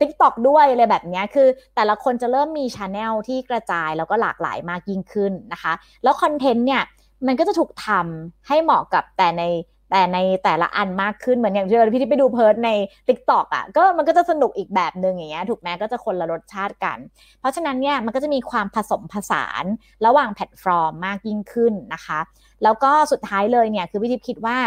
[0.00, 6.82] TikTok ด้วยอะไรแบบนี้คือ แต่ละคนจะเริ่มมีช anel ที่กระจายแล้วก็หลากหลายมากยิ่งขึ้นนะคะ แล้วคอนเทนต์เนี่ย
[7.26, 9.42] มันก็จะถูกทำให้เหมาะกับแต่ใน
[9.90, 12.70] แต่ในแต่ละอันมากขึ้นเหมือนอย่างที่เราพี่ที่ไปดูเพิร์ดใน
[13.08, 16.98] TikTok อะก็มันก็จะสนุกอีกแบบหนึ่งอย่างเงี้ยถูกไหมก็จะคนละรสชาติกัน
[17.40, 19.64] เพราะฉะนั้นเนี่ยมันก็จะมีความผสมผสาน
[20.06, 22.20] ระหว่างแพลตฟอร์มมากยิ่งขึ้นนะคะ
[22.62, 24.58] แล้วก็สุดท้ายเลยเนี่ยคือพี่ทิพย์คิดว่า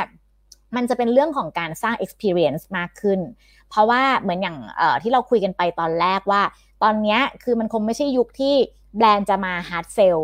[0.75, 3.19] มันจะเป็นเรื่องของการสร้าง experience มากขึ้น
[3.69, 4.57] เพราะว่าเหมือนอย่าง
[5.03, 6.41] ที่เราคุยกันไปตอนแรกว่า
[6.83, 8.55] ตอนนี้คือมันคงไม่ใช่ยุคที่
[8.97, 10.21] แบรนด์จะมา hard sell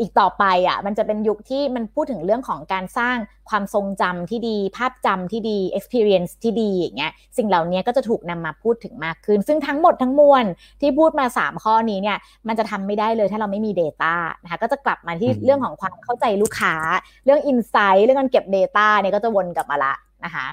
[0.00, 3.16] อีกต่อไปอะมันจะเป็นยุคที่มันพูดถึงเรื่องของการสร้าง
[3.50, 10.44] ความทรงจำที่ดี ภาพจำที่ดี experience ที่ดีอย่างเงี้ยสิ่งเหล่านี้ก็จะถูกนำมาพูดถึงมากขึ้น ซึ่งทั้งหมดทั้งมวล
[10.80, 16.74] ที่พูดมา 3 ข้อนี้เนี่ยมันจะทำไม่ได้เลยถ้าเราไม่มี Data นะคะก็จะกลับมาที่เรื่องของความเข้าใจลูกค้า
[17.24, 19.92] เรื่อง Insight เรื่องการเก็บ Data เนี่ยก็จะวนกลับมาละ
[20.24, 20.46] นะคะ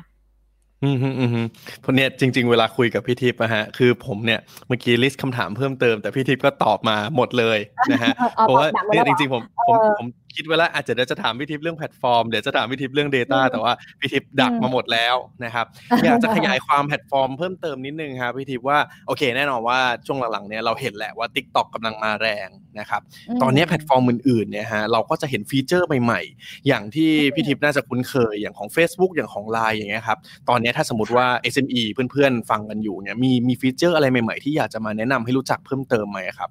[0.84, 1.48] อืมอืมอืม
[1.82, 7.58] เพราะเนี่ยจริง ๆ เวลาคุยกับพี่ทิพย์นะฮะคือผมเนี่ยเมื่อกี้ลิสต์คำถามเพิ่มเติมแต่พี่ทิพย์ก็ตอบมาหมดเลย
[7.92, 15.66] นะฮะเพราะว่าเนี่ยจริงๆผมผมผมคิดไว้แล้วอาจจะเดี๋ยวจะถามพี่ทิพย์เรื่องแพลตฟอร์มเดี๋ยวจะถามพี่ทิพย์เรื่อง Data แต่ว่าพี่ทิพย์ดักมาหมดแล้วนะครับ
[16.06, 22.48] อยากจะขยายความแพลตฟอร์มเพิ่มเติมนิดนึงครับพี่ทิพย์ว่าโอเคแน่นอนว่าช่วงหลังๆเนี่ยเราเห็นแหละว่า Tik t o อกกำลังมาแรง
[22.80, 23.02] นะครับ
[23.42, 30.18] ตอนนี้แพลตฟอร์มอื่นๆเนี่ยฮะเราก็จะเห็นฟีเจอร์ใหม่ๆ อย่างที่พี่ทิพย์น่าจะคุ้นเคยอย่างของ Facebook อย่างของ Line อย่างเงี้ยครับ
[30.50, 36.50] ตอนนี้ถ้าสมมติว่า SME เพื่อนๆฟังกันอยู่เนี่ยมีมีฟีเจอร์อะไรใหม่ๆ ที่อยากจะมาแนะนำให้รู้จักเพิ่มเติมไหมครับ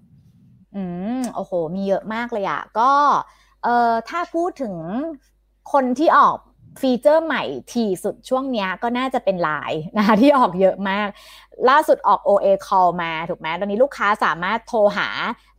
[0.77, 0.83] อื
[1.19, 2.91] มโอ้โห มีเยอะมากเลยอะก็
[3.67, 4.75] เอ่อถ้าพูดถึง
[5.73, 6.37] คนที่ออก
[6.81, 11.09] ฟีเจอร์ใหม่ทีสุดช่วงนี้ก็น่าจะเป็นไลน์นะคะที่ออกเยอะมาก
[11.69, 15.09] ล่าสุดออก OA call มาถูกไหมตอนนี้ลูกค้าสามารถโทรหา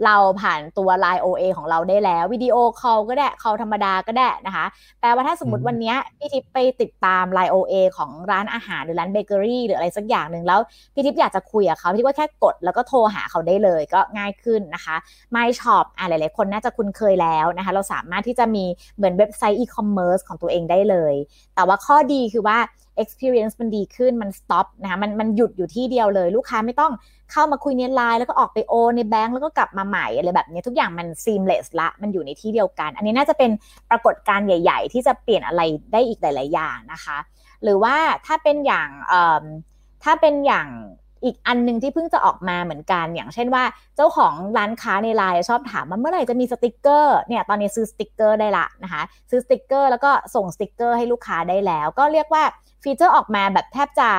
[0.06, 4.66] เราผ่านตัว Line OA ของเราได้แล้ววิดีโอ call ก็ได้ call ธรรมดาก็ได้นะคะ
[5.00, 10.60] แปลว่าถ้าสมมติวันนี้พี่ทิพย์ไปติดตาม Line OA ของร้านอาหารหรือร้านเบเกอรี่หรืออะไรสักอย่างหนึ่งแล้ว
[10.94, 14.96] พี่ทิพย์อยากจะคุยกับเขาพี่ว่าแค่กดแล้วก็โทรหาเขาได้เลยก็ง่ายขึ้นนะคะ
[15.36, 21.14] My Shop อะหลาย ๆ คนน่าจะคุ้นเคยแล้วนะคะ เราสามารถที่จะมีเหมือนเว็บไซต์อีคอมเมิร์ซของตัวเองได้เลย
[21.56, 22.58] แต่ว่าข้อดีคือว่า
[23.04, 26.94] experience มันดีขึ้นมัน stop นะคะมันมันหยุดอยู่ที่เดียวเลย ลูกค้าไม่ต้อง
[27.32, 33.52] เข้ามาคุยในไลน์แล้วก็ออกไปโอนในแบงก์แล้วก็กลับมาใหม่อะไรแบบนี้ทุกอย่างมัน seamless ละมันอยู่ในที่เดียวกัน อันนี้น่าจะเป็น
[33.90, 35.62] ปรากฏการณ์ใหญ่ ๆ ที่จะเปลี่ยนอะไร
[35.94, 37.18] ได้อีกหลาย ๆ อย่างนะคะ
[37.64, 38.90] หรือว่าถ้าเป็นอย่าง
[40.04, 40.68] ถ้าเป็นอย่าง
[41.24, 43.64] อีกอันหนึ่งที่เพิ่งจะออกมาเหมือนกัน อย่างเช่นว่า
[43.96, 52.44] เจ้าของร้านค้าในไลน์ชอบถามว่าเมื่อไหร่จะมีสติกเกอร์เนี่ยตอนนี้ซื้อสติกเกอร์ได้ละนะคะซื้อสติกเกอร์แล้วก็ส่งสติกเกอร์ให้ลูกค้าได้แล้ว ก็เรียกว่า
[52.84, 54.10] ฟีเจอร์ออกมาแบบแทบจะ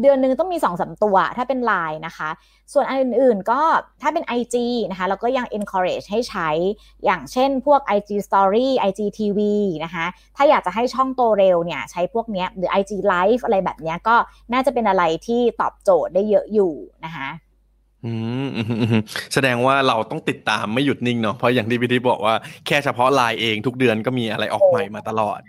[0.00, 2.30] เดือนหนึ่งต้องมี2อสตัว ถ้าเป็น Line นะคะ
[2.72, 3.60] ส่วนอันอื่นๆก็
[4.02, 4.56] ถ้าเป็น IG
[4.90, 6.48] นะคะเราก็ยัง encourage ให้ใช้
[7.04, 9.40] อย่างเช่นพวก IG Story IG TV
[9.84, 10.06] นะคะ
[10.36, 14.16] ถ้าอยากจะให้ช่องโตเร็วเนี่ยใช้พวกนี้หรือ IG Live อะไรแบบนี้ก็
[14.52, 16.72] น่าจะเป็นอะไรที่ตอบโจทย์ได้เยอะอยู่
[17.04, 17.28] นะคะ
[18.04, 18.12] อื
[18.44, 18.48] ม
[19.34, 22.34] แสดงว่าเราต้องติดตามไม่หยุดนิ่งเนาะเพราะอย่างที่พี่ทิพย์บอกว่า
[22.66, 25.40] แค่เฉพาะไลน์เองทุกเดือนก็มีอะไรออกใหม่มาตลอด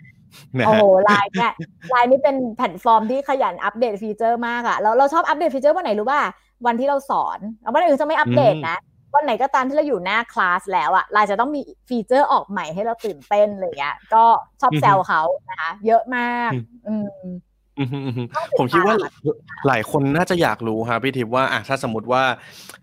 [0.65, 1.53] โอ้โหไลน์เนี่ย
[1.89, 6.21] ไลน์นี่เป็นแพลตฟอร์มที่ขยันอัปเดตฟีเจอร์มากอะแล้วเราชอบอัปเดตฟีเจอร์วันไหนรู้ป่ะ
[6.65, 7.39] วันที่เราสอน
[7.73, 8.77] วันอื่นจะไม่อัปเดตนะ
[9.15, 14.23] วันไหนก็ตามที่เราอยู่หน้าคลาสแล้วอะไลน์จะต้องมีฟีเจอร์ออกใหม่ให้เราตื่นเต้นเลยอะก็
[14.61, 16.51] ชอบแซวเขานะคะ เยอะมาก
[16.87, 17.23] อืม
[18.57, 18.95] ผมคิดว่า
[19.67, 22.23] หลายคนน่าจะอยากรู้ครับพี่ทิพย์ว่าอะถ้าสมมติว่า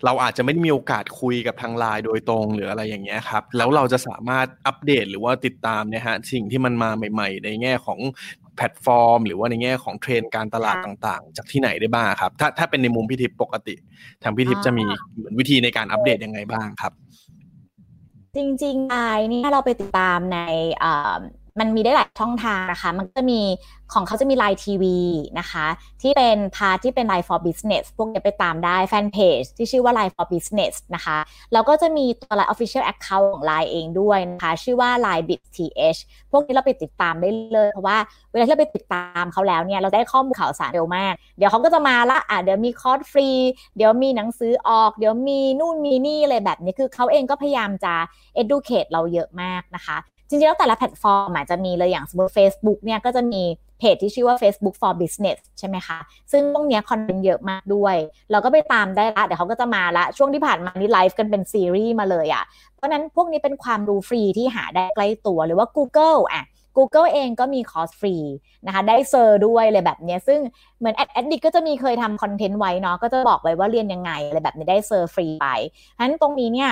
[0.04, 7.98] เราอาจจะไม่มีโอกาสคุยกับทางไลน์โดยตรงหรืออะไรอย่างเงี้ยครับ แล้วเราจะสามารถอัปเดตหรือว่าติดตามเนี่ยฮะสิ่งที่มันมาใหม่ ๆ ในแง่ของ
[8.56, 13.74] แพลตฟอร์ม หรือว่าในแง่ของเทรนการตลาดต่างๆ จากที่ไหนได้บ้างครับ ถ้าถ้าเป็นในมุมพี่ทิพย์ปกติ
[14.22, 16.92] ทางพี่ทิพย์จะมีเหมือนวิธีในการอัปเดตยังไงบ้างครับ
[18.36, 20.38] จริงๆไลน์นี่เราไปติดตามใน
[21.60, 23.40] มันมีได้หลายช่องทางนะคะ มันก็จะมี
[23.92, 24.98] ของเขาจะมีไลน์ทีวี
[25.38, 25.66] นะคะ
[26.02, 31.18] ที่เป็น part ที่เป็น Line for Business พวกนี้ไปตามได้แฟนเพจที่ชื่อว่า Line for Business นะคะ
[31.52, 36.00] แล้วก็จะมีตัว Line Official Account ของ Line เองด้วยนะคะ ชื่อว่า Line Biz TH
[36.30, 37.98] พวกนี้เราไปติดตามได้เลย เพราะว่า
[38.32, 43.28] เวลาที่เราไปติดตามเขาแล้วเนี่ย เราได้ข้อมูลข่าวสารเร็วมาก เดี๋ยวเขาก็จะมาละอะเดี๋ยวมีคอร์สฟรี
[43.76, 47.94] เดี๋ยวมีหนังสือออก เดี๋ยวมีนู่นมีนี่อะไรแบบนี้คือเขาเองก็พยายามจะ
[48.42, 49.98] educate เราเยอะมากนะคะ
[50.28, 53.42] จริงๆแล้วแต่ละแพลตฟอร์มอาจจะมีเลยอย่างสมมติ Facebook เนี่ยก็จะมี
[53.78, 55.98] เพจที่ชื่อว่า Facebook for Business ใช่ไหมคะ
[56.32, 57.96] ซึ่งตรงนี้คอนเทนต์เยอะมากด้วย
[58.30, 62.44] เราก็ไปตามได้ละ เดี๋ยวเขาก็จะมาละ ช่วงที่ผ่านมานี่ไลฟ์กันเป็นซีรีส์มาเลยอะ่ะ
[62.76, 66.44] เพราะนั้นพวกนี้เป็นความรู้ฟรีที่หาได้ใกล้ตัวหรือว่า Google อะ
[66.76, 68.16] Google เองก็มีคอร์สฟรี
[68.66, 70.40] นะคะ ได้ cert ด้วยอะไรแบบนี้ ซึ่ง
[70.78, 75.48] เหมือน Ad Addict็จะมีเคยทำคอนเทนต์ไว้เนาะ ก็จะบอกไว้ว่าเรียนยังไงอะไรแบบนี้ได้ cert ฟรีไป
[75.96, 76.70] ฉะนั้นตรงนี้เนี่ย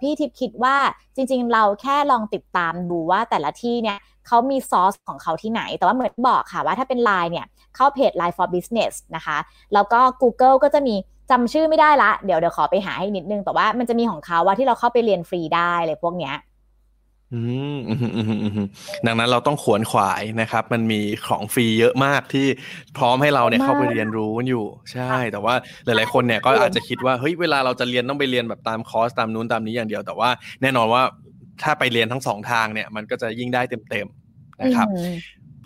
[0.00, 0.76] พี่ทิพย์คิดว่า
[1.16, 9.38] จริง ๆ เราแค่ลองติดตามดูว่าแต่ละที่เนี่ยเขามีซอสของเขาที่ไหน แต่ว่าเหมือนบอกค่ะว่าถ้าเป็น Line เนี่ยเข้าเพจ Line for Business นะคะ
[9.74, 10.94] แล้วก็ Google ก็จะมี
[11.30, 16.34] จำชื่อไม่ได้ละ เดี๋ยวเดี๋ยวขอไปหาให้นิดนึง แต่ว่ามันจะมีของเขาว่าที่เราเข้าไปเรียนฟรีได้เลยพวกเนี้ย
[17.34, 17.40] อื
[17.74, 18.66] มอืมอืมอืม
[19.06, 22.46] ดังนั้นเราต้องขวนขวายนะครับ มันมีของฟรีเยอะมากที่
[22.98, 25.54] พร้อมให้เราเนี่ยเข้าไปเรียนรู้อยู่ ใช่ แต่ว่า
[25.84, 30.30] หลาย ๆ คนเนี่ยก็อาจจะคิดว่าเฮ้ยเวลาเราจะเรียนต้องไปเรียนแบบตามคอร์สตามนู้นตามนี้อย่างเดียว แต่ว่า
[30.62, 31.02] แน่นอนว่า
[31.62, 34.88] ถ้าไปเรียนทั้งสองทางเนี่ย มันก็จะยิ่งได้เต็ม ๆ นะครับ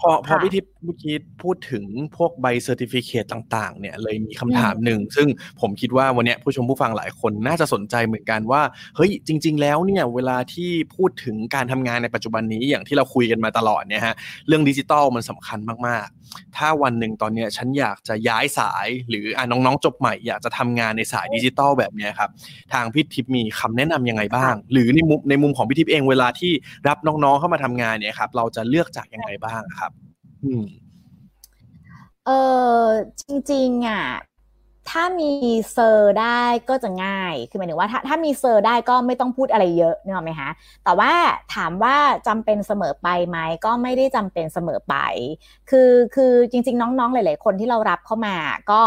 [0.00, 1.84] พอพอพี่ทิพย์เมื่อกี้พูดถึง
[2.16, 5.28] พวกใบ certificate ต่างๆ เนี่ยเลยมีคำถามหนึ่ง ซึ่ง
[5.60, 8.62] ผมคิดว่าวันนี้ผู้ชมผู้ฟังหลายคนน่าจะสนใจเหมือนกันว่า
[8.96, 14.14] เฮ้ยจริง ๆ แล้วเนี่ยเวลาที่พูดถึงการทำงานในปัจจุบันนี้อย่างที่เราคุยกันมาตลอดเนี่ยฮะ
[14.48, 22.30] เรื่องดิจิตอลมันสำคัญมากๆ ถ้าวันหนึ่งตอนเนี้ยฉันอยากจะย้ายสาย หรืออะน้องๆจบใหม่อยากจะทำงานในสายดิจิตอลแบบเนี้ยครับ
[22.72, 26.52] ทางพี่ทิพย์มีคำแนะนำยังไงบ้าง หรือในมุมในมุมของพี่ทิพย์เองเวลาที่
[26.88, 30.09] รับน้องๆเข้ามาทำงานเนี่ยครับเราจะเลือกจากยังไงบ้างครับอืม
[32.26, 32.30] เอ
[32.82, 32.84] อ
[33.20, 33.22] จ
[33.52, 34.04] ริงๆอะ
[34.90, 35.30] ถ้ามี
[35.72, 40.50] cert ได้ก็จะง่าย คือหมายถึงว่าถ้าถ้ามี cert ได้ก็ไม่ต้องพูดอะไรเยอะนึกออกไหมคะ
[40.84, 41.12] แต่ว่า
[41.54, 41.96] ถามว่า
[42.28, 44.96] จำเป็นเสมอไปไหมก็ไม่ได้จำเป็นเสมอไป
[45.70, 48.36] คือคือจริง ๆ น้องๆหลาย ๆ คนที่เรารับเข้ามา
[48.70, 48.82] ก็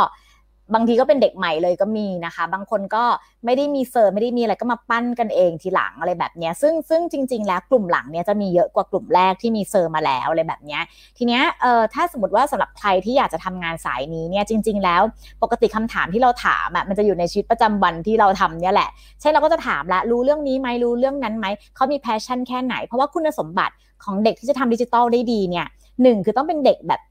[0.74, 3.04] บางทีก็เป็นเด็กใหม่เลยก็มีนะคะ บางคนก็
[3.46, 10.80] ไม่ได้มี cert ไม่ได้มีอะไรก็มาปั้นกันเองทีหลังอะไรแบบนี้ซึ่งซึ่งจริง ๆ แล้วกลุ่มหลังเนี้ยจะมีเยอะกว่ากลุ่มแรกที่มี cert มาแล้วอะไรแบบนี้
[11.18, 15.02] ทีเนี้ยเอ่อถ้าสมมติว่าสำหรับใครที่อยากจะทำงานสายนี้เนี่ยจริง ๆ แล้ว
[15.44, 18.90] ปกติคำถามที่เราถามอะมันจะอยู่ในชีวิตประจำวันที่เราทำเนี่ยแหละ
[19.22, 21.46] เช่นเราก็จะถามละรู้เรื่องนี้ไหมรู้เรื่องนั้นไหม
[21.76, 25.68] เขามี passion แค่ไหน เพราะว่าคุณสมบัติของเด็กที่จะทำดิจิทัลได้ดีเนี่ย
[26.02, 27.02] หนึ่งคือต้องเป็นเด็กแบบ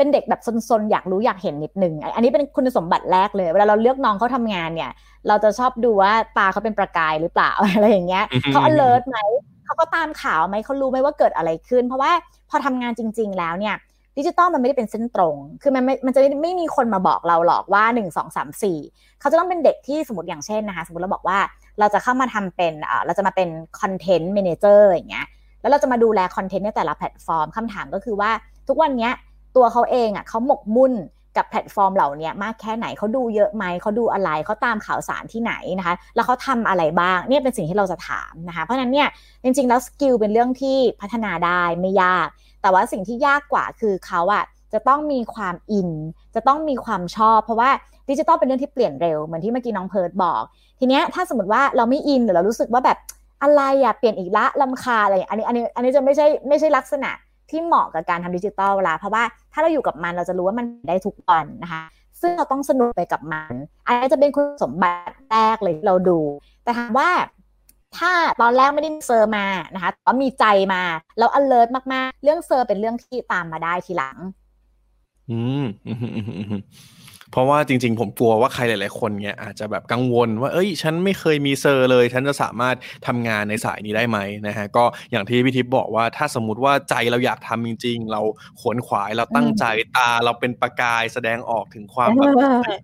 [0.00, 4.90] เป็นเด็กแบบซนๆอยากรู้อยากเห็นนิดนึงอันนี้เป็นคุณสมบัติแรกเลยเวลาเราเลือกน้องเขาทำงานเนี่ย
[5.28, 9.18] เราจะชอบดูว่าตาเขาเป็นประกายหรือเปล่าอะไรอย่างเงี้ยเขา alert ไหม
[9.64, 12.12] เขาก็ตามข่าวไหมเขารู้ไหมว่าเกิดอะไรขึ้น เพราะว่า
[12.50, 13.76] พอทำงานจริง ๆ แล้วเนี่ย
[14.18, 21.38] ดิจิตอลมันไม่ได้เป็นเส้นตรง คือมันไม่มันจะไม่มีคนมาบอกเราหรอกว่า 1 2 3 4 เขาจะต้องเป็นเด็กที่สมมติอย่างเช่นนะคะ สมมติเราบอกว่า
[21.78, 23.48] เราจะเข้ามาทำเป็นอ่าเราจะมาเป็น
[23.80, 25.26] content manager อย่างเงี้ย
[25.60, 28.30] แล้วเราจะมาดูแลคอนเทนต์ในแต่ละแพลตฟอร์มคำถามก็คือว่า
[28.68, 29.12] ทุกวันเนี้ย
[29.56, 30.94] ตัวเขาเองอะเขาหมกมุ่น
[31.36, 39.08] กับแพลตฟอร์มเหล่านี้มากแค่ไหนเขาดูเยอะไหมเขาดูอะไรเขาตามข่าวสารที่ไหนนะคะ แล้วเขาทำอะไรบ้างเนี่ยเป็นสิ่งที่เราจะถามนะคะ เพราะฉะนั้นเนี่ย
[39.42, 42.26] จริงๆแล้ว skill เป็นเรื่องที่พัฒนาได้ไม่ยาก
[42.62, 45.90] แต่ว่าสิ่งที่ยากกว่าคือเขาอะจะต้องมีความอิน
[46.34, 47.70] จะต้องมีความชอบ เพราะว่า
[48.10, 50.42] ดิจิตอลเป็นเรื่องที่เปลี่ยนเร็วเหมือนที่เมื่อกี้น้องเพิร์ดบอก
[50.80, 52.98] ทีเนี้ยถ้าสมมติว่าเราไม่อินหรือเรารู้สึกว่าแบบ
[53.42, 57.10] อะไรอะเปลี่ยนอีกละรำคาญอะไรอันนี้อันนี้อันนี้จะไม่ใช่ไม่ใช่ลักษณะ
[57.50, 59.22] ที่เหมาะกับการทำดิจิตอลละเพราะว่า
[59.52, 61.82] ถ้าเราอยู่กับมันเราจะรู้ว่ามันได้ทุกวันนะคะ
[62.20, 63.52] ซึ่งเราต้องสนุกไปกับมัน
[63.86, 66.20] อันนี้จะเป็นคุณสมบัติแรกเลยที่เราดู
[66.64, 67.10] แต่ถามว่า
[67.98, 70.44] ถ้าตอนแรกไม่ได้ cert มานะคะแต่มีใจ
[70.74, 70.82] มา
[71.18, 74.16] แล้ว alert มาก ๆ เรื่อง cert เป็นเรื่องที่ตามมาได้ทีหลัง
[75.30, 75.64] อืม
[77.32, 82.76] เพราะว่าจริง ๆ ผมกลัวว่าใครหลาย ๆ คนเนี่ยอาจจะแบบกังวลว่าเอ้ย ฉันไม่เคยมี cert เลย ฉันจะสามารถ
[83.06, 88.20] ทำงานในสายนี้ได้ไหมนะฮะก็อย่างที่พี่ทิพย์บอกว่าถ้าสมมุติว่าใจเราอยากทำจริง ๆ เรา
[88.60, 89.64] ขวนขวายเราตั้งใจ
[89.96, 92.32] ตาเราเป็นประกายแสดงออกถึงความแบบ
[92.64, 92.78] เฮ้ย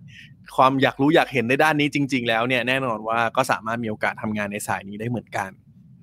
[0.57, 5.49] ความอยากรู้อยากเห็นในด้านนี้จริง ๆ แล้วเนี่ยแน่นอนว่าก็สามารถมีโอกาสทำงานในสายนี้ได้เหมือนกัน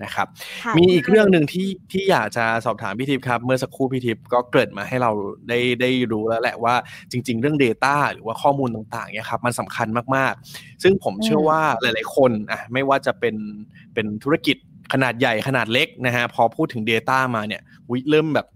[0.02, 0.26] นะครับ
[0.64, 5.10] ค่ะมีอีกเรื่องหนึ่งที่ที่อยากจะสอบถามพี่ทิพย์ครับ เมื่อสักครู่พี่ทิพย์ก็เกริดมาให้เรา
[5.48, 6.74] ได้ได้รู้แล้วแหละว่า
[7.10, 13.36] จริง ๆ เรื่อง Data หรือว่าข้อมูลต่างๆเนี่ยครับมันสำคัญมากๆ ซึ่งผมเชื่อว่าหลาย ๆ คนอะไม่ว่าจะเป็น
[13.94, 14.56] เป็นธุรกิจ
[14.92, 18.46] ขนาดใหญ่ขนาดเล็กนะฮะพอพูดถึง Data มาเนี่ยวิเริ่มแบบ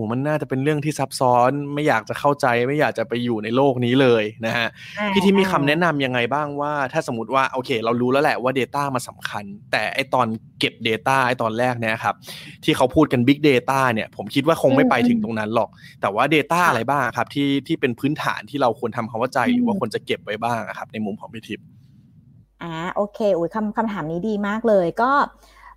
[0.00, 10.26] หูมันน่าจะเป็นเรื่องที่ซับซ้อน ไม่อยากจะเข้าใจ ไม่อยากจะไปอยู่ในโลกนี้เลยนะฮะอ่าพี่ที่มีคำอ่าแนะนำยังไงบ้างว่า ถ้าสมมติว่าโอเค เรารู้แล้วแหละว่า Data มาสำคัญ แต่ไอตอน
[10.58, 12.14] เก็บ Data ไอตอนแรกเนี่ยครับ
[12.64, 15.70] ที่เขาพูดกัน Big Data เนี่ย ผมคิดว่าคงไม่ไปถึงตรงนั้นหรอก
[16.00, 21.66] แต่ว่า Data อะไรบ้างครับ ที่ที่เป็นพื้นฐานที่เราควรทำความเข้าใจหรือว่าควรจะเก็บไว้บ้างอะครับในมุมของพี่ทิพย์
[22.62, 25.10] อ่าโอเคอุ้ยคำคำถามนี้ดีมากเลยก็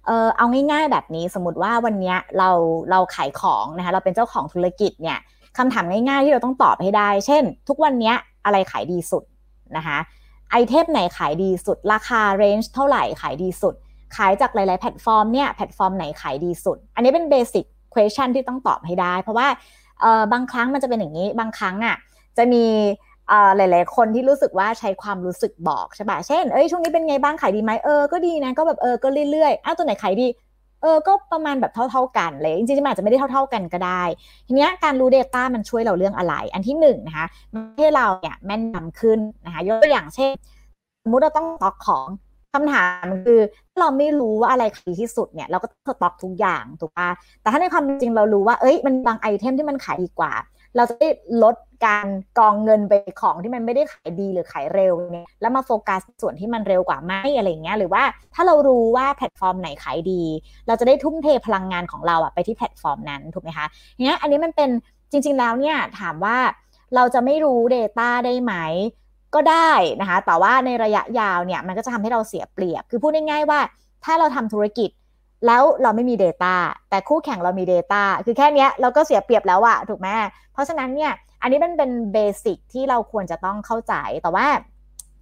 [0.06, 2.50] เออเอาง่ายๆแบบนี้สมมติว่าวันเนี้ยเรา
[2.92, 5.18] เราขายของนะคะเราเป็นเจ้าของธุรกิจเนี่ย
[5.58, 9.24] คำถามง่ายๆที่เราต้องตอบให้ได้ เช่น ทุกวันเนี้ยอะไรขายดีสุด
[9.78, 9.98] นะคะ
[10.52, 13.74] ไอเทมไหนขายดีสุด ราคา range เท่าไหร่ขายดีสุด
[14.16, 19.48] ขายจากหลาย ๆ แพลตฟอร์มเนี่ยแพลตฟอร์มไหนขายดีสุด อันนี้เป็นเบสิ c question ที่ต้องตอบให้ได้ เพราะว่า
[20.02, 21.96] เออบางครั้งมันจะเป็นอย่างนี้บางครั้งอะ
[22.38, 22.66] จะมี
[23.58, 30.28] หลาย ๆ คนที่รู้สึกว่าใช้ความรู้สึกบอกใช่ปะเช่น เอ้ย ช่วงนี้เป็นไงบ้างขายดีไหมเออ ก็ดีนะ ก็แบบเออ ก็เรื่อยๆ อ้าว ตัวไหนขายดี
[30.82, 34.04] เออ ก็ประมาณแบบเท่า ๆ กันเลย จริงๆมันอาจจะไม่ได้เท่า ๆ กันก็ได้
[34.48, 37.26] ทีนี้การรู้ Data มันช่วยเราเรื่องอะไร อันที่หนึ่งนะคะ
[37.78, 40.32] ให้เราเนี่ยแม่นยำขึ้นนะคะ ยกตัวอย่างเช่น
[41.04, 42.08] สมมติเราต้องสต็อกของ
[42.54, 43.40] คำถามคือ
[43.80, 47.10] เราไม่รู้ว่าอะไรขายที่สุดเนี่ย เราก็ต้องสต็อกทุกอย่างถูกปะ
[47.42, 50.34] แต่ถ้าในความจริงเรารู้ว่า เอ้ย มันบางไอเทมที่มันขายดีกว่า
[50.76, 51.10] เราจะได้
[51.44, 51.56] ลด
[51.86, 52.08] การ
[52.40, 58.04] กองเงินไปของที่มันไม่ได้ขายดีหรือขายเร็วเนี่ยแล้วมาโฟกัสส่วนที่มันเร็วกว่าไหมอะไรเงี้ยหรือว่า
[58.34, 60.24] ถ้าเรารู้ว่าแพลตฟอร์มไหนขายดี
[60.68, 63.66] เราจะได้ทุ่มเทพลังงานของเราอะไปที่แพลตฟอร์มนั้นถูกไหมคะ
[64.06, 64.70] เนี้ยอันนี้มันเป็น
[65.12, 66.38] จริง ๆแล้วเนี่ยถามว่า
[66.96, 68.54] เราจะไม่รู้ Data ได้ไหม
[69.36, 69.72] ก็ได้
[70.02, 73.60] นะคะ แต่ว่าในระยะยาวเนี่ยมันก็จะทำให้เราเสียเปรียบ คือพูดง่ายๆว่า
[74.06, 74.90] ถ้าเราทำธุรกิจ
[75.48, 76.56] แล้วเราไม่มี Data
[76.90, 80.08] แต่คู่แข่งเรามี Data คือแค่นี้เราก็เสียเปรียบแล้วอะถูกไหม
[80.54, 81.12] เพราะฉะนั้นเนี่ย
[81.44, 84.48] อันนี้มันเป็น basic ที่เราควรจะต้องเข้าใจแต่ว่า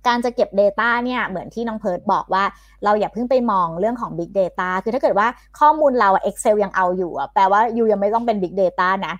[0.07, 2.43] การจะเก็บ Data เนี่ยเหมือนที่น้องเพิร์ดบอกว่า
[2.84, 5.28] เราอย่าเพิ่งไปมองเรื่องของ Big Data คือถ้าเกิดว่า
[5.59, 9.13] ข้อมูลเราอะ Excel ยังเอาอยู่อะแปลว่า you ยังไม่ต้องเป็น Big Data นะ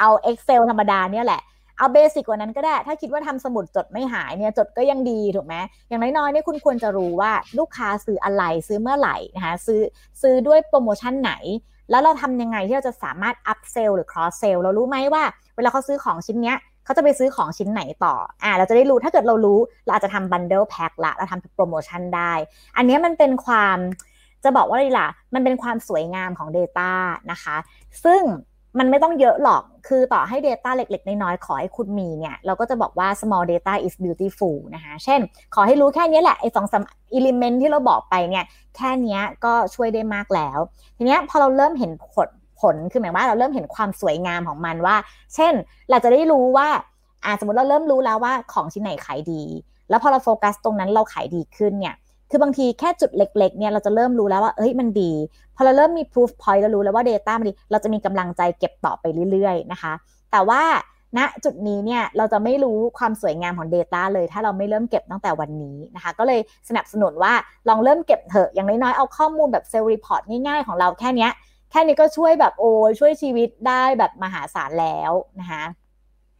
[0.00, 1.40] เอา Excel ธรรมดาเนี่ยแหละ
[1.78, 5.54] เอา basic กว่านั้นก็ได้ ถ้าคิดว่าทำสมุดจดไม่หายเนี่ยจดก็ยังดีถูกไหม
[5.88, 9.80] อย่างน้อยๆเนี่ยคุณควรจะรู้ว่าลูกค้าซื้ออะไรซื้อเมื่อไหร่นะคะซื้อ
[10.22, 11.32] ซื้อด้วยโปรโมชั่นไหน
[11.90, 15.24] แล้วเราทำยังไงที่เราจะสามารถ up sell หรือ cross sell เรารู้ไหมว่า
[15.56, 22.32] เวลาเขาซื้อของชิ้นเนี้ยเขาจะไปซื้อของชิ้นไหนต่อ อ่า เราจะได้รู้ถ้าเกิดเรารู้เราอาจจะทำ bundle pack ละ เราทำโปรโมชั่นได้
[22.76, 23.78] อันนี้มันเป็นความ
[24.44, 26.90] จะบอกว่าอะไรล่ะ มันเป็นความสวยงามของ Data
[27.30, 27.56] นะคะ
[28.04, 28.22] ซึ่ง
[28.78, 35.20] มันไม่ต้องเยอะหรอก คือต่อให้ Data เล็ก ๆ น้อยๆ ขอให้คุณมีเนี่ย เราก็จะบอกว่า small data is beautiful นะคะ เช่น
[35.54, 36.84] ขอให้รู้แค่นี้แหละ ไอ้สองสาม
[37.16, 38.44] element ที่เราบอกไปเนี่ย
[38.76, 40.58] แค่นี้ก็ช่วยได้มากแล้ว
[40.96, 42.28] ทีเนี้ยพอเราเริ่มเห็นผล
[42.60, 44.96] ผล คือหมายว่าเราเริ่มเห็นความสวยงามของมันว่า
[45.34, 45.52] เช่น
[45.90, 46.68] เราจะได้รู้ว่า
[47.24, 49.42] อ่าสมมติเราเริ่มรู้แล้วว่าของชิ้นไหนขายดี
[49.88, 51.94] แล้วพอเราโฟกัสตรงนั้นเราขายดีขึ้นเนี่ย
[52.30, 55.12] คือบางทีแค่จุดเล็กๆเนี่ยเราจะเริ่มรู้แล้วว่าเอ้ยมันดี
[55.56, 59.92] พอเราเริ่มมี proof point เรารู้แล้วว่า Data มันดี เราจะมีกำลังใจเก็บต่อไปเรื่อยๆนะคะ
[60.32, 60.62] แต่ว่า
[61.18, 67.32] ณจุดนี้เนี่ยเราจะไม่รู้ความสวยงามของ Data เลย ถ้าเราไม่เริ่มเก็บตั้งแต่วันนี้นะคะ ก็เลยสนับสนุนว่า
[67.68, 71.28] ลองเริ่มเก็บเถอะอย่างน้อยๆเอาข้อมูลแบบ Sales Report ง่ายๆของเราแค่นี้
[71.70, 75.62] แค่นี้ก็ช่วยแบบโอ้ช่วยชีวิตได้แบบมหาศาลแล้วนะคะ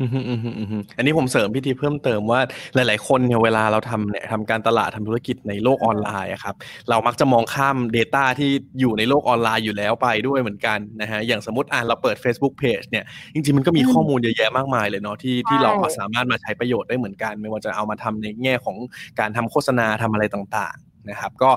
[0.00, 2.40] อืมอืมอืมอืมอืมอันนี้ผมเสริมพิธีเพิ่มเติมว่า
[2.74, 6.54] หลาย ๆ คนเนี่ยเวลาเราทำเนี่ยทำการตลาดทำธุรกิจในโลกออนไลน์อะครับ
[6.90, 18.76] เรามักจะมองข้าม Data ที่อยู่ในโลกออนไลน์อยู่แล้วไปด้วยเหมือนกันนะฮะอย่างสมมติอะเราเปิด Facebook Page เนี่ยจริง ๆ มันก็มีอืมข้อมูลเยอะแยะมากมายเลยเนาะที่ที่ใช่เราสามารถมาใช้ประโยชน์ได้เหมือนกัน ไม่ว่าจะเอามาทำในแง่ของ
[19.20, 21.50] การทำโฆษณาทำอะไรต่าง ๆ นะครับก็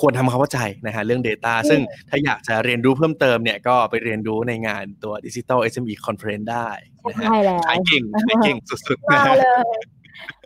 [0.00, 6.68] ควรทำความเข้าใจนะฮะเรื่อง Data ซึ่งถ้าอยากจะเรียนรู้เพิ่มเติมเนี่ยก็ไปเรียนรู้ในงานตัว Digital SME Conference ได้
[7.10, 9.66] นะฮะใช่แล้วขายเก่งขายเก่งสุดๆนะมาฮะเลย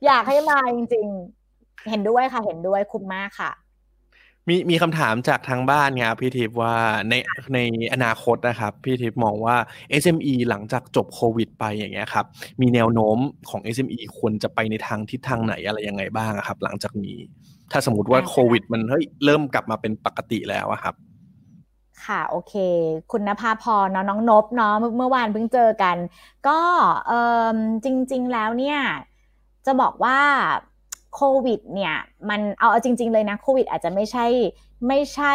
[0.06, 3.52] อยากให้มาจริงๆ เห็นด้วยค่ะเห็นด้วยคุ้มมากค่ะ
[4.48, 6.74] มีมีคำถามจากทางบ้านครับพี่ทิพย์ว่า
[7.08, 7.14] ใน
[7.54, 7.58] ใน
[7.92, 9.56] อนาคตนะครับพี่ทิพย์มองว่า
[10.02, 12.26] SME หลังจากจบโควิดไปอย่างเงี้ยครับ
[12.60, 13.18] มีแนวโน้ม
[13.50, 17.18] ของ SME ควรจะไปในทางทิศทางไหนอะไรยังไงบ้างอะครับ หลังจากนี้
[17.72, 20.94] ถ้าสมมติว่าอ่าโควิด มันเฮ้ยเริ่มกลับมาเป็นปกติแล้วอะครับ
[22.04, 22.54] ค่ะโอเค
[23.12, 25.96] คุณนภาพรเนาะน้องนบเนาะเมื่อเมื่อวานเพิ่งเจอกัน
[26.48, 26.58] ก็
[27.06, 27.12] เอ
[27.54, 28.78] อจริง ๆ แล้วเนี่ย
[29.66, 30.18] จะบอกว่า
[31.14, 31.94] โควิด เนี่ย
[32.30, 34.26] มันเอาเอาจริง ๆ เลยนะโควิด อาจจะไม่ใช่
[34.88, 35.34] ไม่ใช่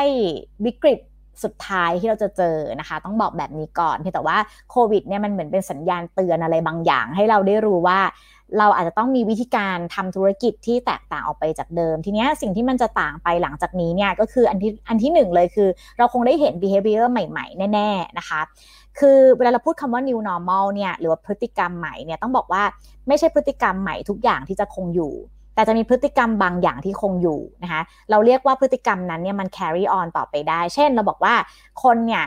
[0.65, 0.99] วิกฤต
[1.43, 4.37] สุดท้ายที่เราจะเจอนะคะ ต้องบอกแบบนี้ก่อนเพียงแต่ว่า
[4.71, 7.99] โควิดเนี่ยมันเหมือนเป็นสัญญาณเตือนอะไรบางอย่าง ให้เราได้รู้ว่า
[8.59, 18.41] เราอาจจะต้องมีวิธีการทำธุรกิจที่แตกต่างออกไปจากเดิม ทีนี้สิ่งที่มันจะต่างไปหลังจากนี้เนี่ยก็คืออันที่อันที่หนึ่งเลยคือ เราคงได้เห็น behavior ใหม่ ๆ แน่ ๆ นะคะ
[18.99, 22.63] คือเวลาเราพูดคำว่า new normal เนี่ยหรือว่าพฤติกรรมใหม่เนี่ยต้องบอกว่า
[23.07, 25.13] ไม่ใช่พฤติกรรมใหม่ทุกอย่างที่จะคงอยู่
[25.55, 31.33] แต่จะมีพฤติกรรมบางอย่างที่คงอยู่นะคะ เราเรียกว่าพฤติกรรมนั้นเนี่ยมัน carry on ต่อไปได้ เช่นเราบอกว่า
[31.83, 32.23] คนเนี่ย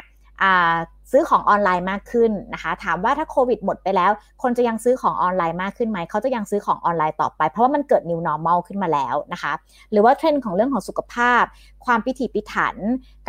[1.13, 4.11] ซื้อของออนไลน์มากขึ้นนะคะ ถามว่าถ้าโควิดหมดไปแล้ว
[4.43, 9.53] คนจะยังซื้อของออนไลน์มากขึ้นไหม เขาจะยังซื้อของออนไลน์ต่อไป เพราะว่ามันเกิด new normal ขึ้นมาแล้วนะคะ
[9.93, 11.43] หรือว่าเทรนด์ของเรื่องของสุขภาพ
[11.87, 12.77] ความพิถีพิถัน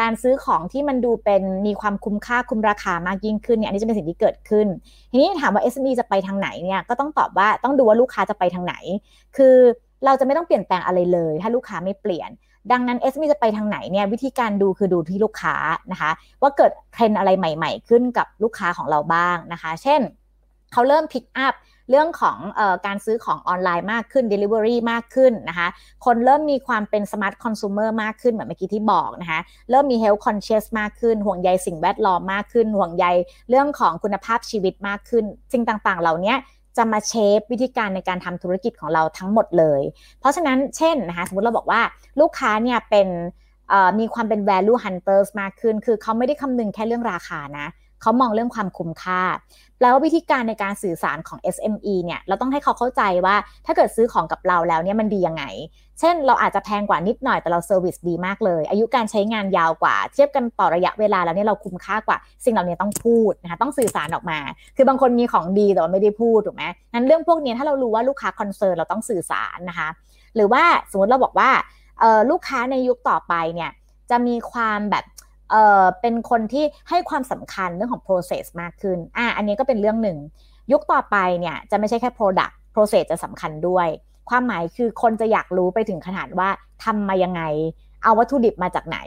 [0.02, 4.68] การซื้อของที่มันดูเป็นมีความคุ้มค่าคุ้มราคามากยิ่งขึ้นเนี่ยอันนี้จะเป็นสิ่งที่เกิดขึ้น
[5.12, 8.76] ทีนี้ถามว่า SME จะไปทางไหนเนี่ยก็ต้องตอบว่าต้องดูว่าลูกค้าจะไปทางไหน
[9.38, 9.56] คือ
[10.06, 12.30] เราจะไม่ต้องเปลี่ยนแปลงอะไรเลย ถ้าลูกค้าไม่เปลี่ยน
[12.72, 15.56] ดังนั้น SME จะไปทางไหนเนี่ยวิธีการดูคือดูที่ลูกค้า
[15.92, 20.02] นะคะ ว่าเกิดเทรนด์อะไรใหม่ ๆ ขึ้นกับลูกค้าของเราบ้างนะคะ เช่น
[20.72, 21.56] เขาเริ่ม pick up
[21.90, 25.68] เรื่องของอการซื้อของออนไลน์มากขึ้น Delivery มากขึ้นนะคะ
[26.06, 29.40] คนเริ่มมีความเป็น Smart Consumer มากขึ้นเหมือนเมื่อกี้ที่บอกนะคะ
[29.70, 33.06] เริ่มมี Health Conscious มากขึ้น ห่วงใยสิ่งแวดล้อมมากขึ้น ห่วงใย
[33.50, 36.36] เรื่องของคุณภาพชีวิตมากขึ้นสิ่งต่างๆ เหล่านี้
[36.78, 39.82] จะมา shape วิธีการในการทำธุรกิจของเราทั้งหมดเลย
[40.20, 41.82] เพราะฉะนั้นเช่นนะคะสมมติเราบอกว่า
[42.20, 43.08] ลูกค้าเนี่ยเป็น
[44.00, 47.68] มีความเป็น value hunters มากขึ้น คือเขาไม่ได้คำนึงแค่เรื่องราคานะ
[48.02, 49.22] เขามองเรื่องความคุ้มค่า
[49.78, 53.36] แปลว่าวิธีการในการสื่อสารของ SME เนี่ย เราต้องให้เขาเข้าใจว่า
[53.66, 55.44] ถ้าเกิดซื้อของกับเราแล้วเนี่ยมันดียังไง
[56.00, 64.40] เช่น เราอาจจะแพงกว่านิดหน่อยแต่เรา service ดีมากเลย อายุการใช้งานยาวกว่า เทียบกันต่อระยะเวลาแล้วเนี่ยเราคุ้มค่ากว่า สิ่งเหล่านี้ต้องพูดนะคะ ต้องสื่อสารออกมา
[64.76, 69.90] คือบางคนมีของดีแต่ว่าไม่ได้พูดถูกไหมนั้นเรื่องพวกนี้ถ้าเรารู้ว่าลูกค้าคอนเซิร์นเราต้องสื่อสารนะคะ
[70.36, 71.50] หรือว่าสมมติเราบอกว่า
[72.30, 73.72] ลูกค้าในยุคต่อไปเนี่ย
[74.10, 75.06] จะมีความแบบ
[75.52, 80.18] เอ่อเป็นคนที่ให้ความสำคัญเรื่องของ process มากขึ้นอะอันนี้ก็เป็นเรื่องหนึ่ง
[80.72, 83.88] ยุคต่อไปเนี่ยจะไม่ใช่แค่ product process จะสำคัญด้วย
[84.30, 86.50] ความหมายคือคนจะอยากรู้ไปถึงขนาดว่า
[86.84, 87.44] ทำมายังไง
[88.04, 88.98] เอาวัตถุดิบมาจากไหน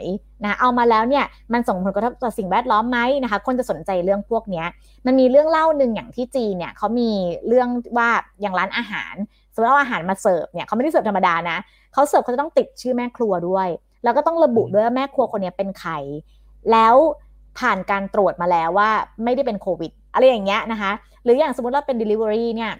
[0.43, 4.63] นะ เอามาแล้วเนี่ยมันส่งผลกระทบต่อสิ่งแวดล้อมไหมนะคะ คนจะสนใจเรื่องพวกนี้
[5.05, 7.11] มันมีเรื่องเล่าหนึ่งอย่างที่จีนเนี่ยเขามี
[7.47, 8.09] เรื่องว่า
[8.41, 9.13] อย่างร้านอาหาร
[9.53, 11.57] สมมติเอาอาหารมาเสิร์ฟเนี่ยเขาไม่ได้เสิร์ฟธรรมดานะ
[11.93, 13.67] เขาเสิร์ฟเขาจะต้องติดชื่อแม่ครัวด้วย
[14.05, 15.91] แล้วก็ต้องระบุด้วยว่าแม่ครัวคนนี้เป็นใคร
[16.71, 16.95] แล้ว
[17.59, 18.89] ผ่านการตรวจมาแล้วว่า
[19.23, 20.91] ไม่ได้เป็นโควิดอะไรอย่างเงี้ยนะคะ
[21.23, 22.73] หรืออย่างสมมติเราเป็น Delivery เนี่ย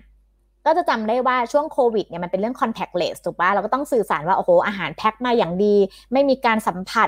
[0.65, 5.75] ก็จะจำได้ว่าช่วงโควิดเนี่ยมันเป็นเรื่อง contactless ถูกปะเราก็ต้องสื่อสารว่า โอ้โห อาหารแพ็คมาอย่างดี
[6.13, 7.07] ไม่มีการสัมผัส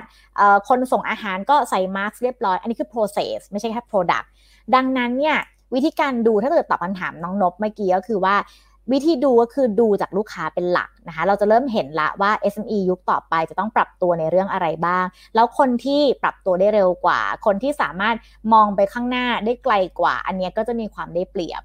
[0.68, 4.28] คนส่งอาหารก็ใส่มาสก์เรียบร้อย อันนี้คือ process ไม่ใช่แค่ product
[4.76, 5.38] ดังนั้นเนี่ย
[5.76, 8.36] วิธีการดูถ้าเกิดตอบคำถามน้องนบเมื่อกี้ก็คือว่า
[8.92, 18.16] วิธีดูก็คือดูจากลูกค้าเป็นหลักนะคะ เราจะเริ่มเห็นละว่า SME ยุคต่อไปจะต้องปรับตัวในเรื่องอะไรบ้าง แล้วคนที่ปรับตัวได้เร็วกว่า คนที่สามารถ
[18.54, 21.64] มองไปข้างหน้าได้ไกลกว่า อันนี้ก็จะมีความได้เปรียบ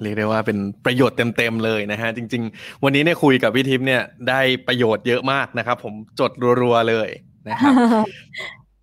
[0.00, 6.30] เรียกได้ว่าเป็นประโยชน์เต็มๆเลยนะฮะ จริง ๆ วันนี้เนี่ยคุยกับพี่ทิพย์เนี่ยได้ประโยชน์เยอะมากนะครับ ผมจด
[6.62, 7.08] รัวๆเลย
[7.48, 7.74] นะครับ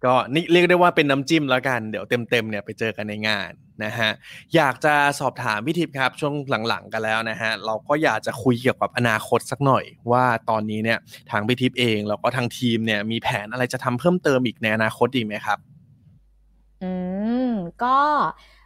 [0.06, 3.52] ก็นี่เรียกได้ว่าเป็นน้ำจิ้มแล้วกัน เดี๋ยวเต็มๆเนี่ยไปเจอกันในงาน
[3.84, 4.12] นะฮะ
[4.56, 6.34] อยากจะสอบถามพี่ทิพย์ครับช่วง
[6.68, 11.00] หลังๆกันแล้วนะฮะเราก็อยากจะคุยเกี่ยวกับอนาคตสักหน่อย ว่าตอนนี้เนี่ย
[11.32, 15.58] ทางพี่ทิพย์เองแล้วก็ทางทีมเนี่ยมีแผนอะไรจะทำเพิ่มเติมอีกในอนาคตอีกไหมครับ
[16.84, 16.92] อื
[17.48, 17.52] อืม
[17.84, 17.98] ก็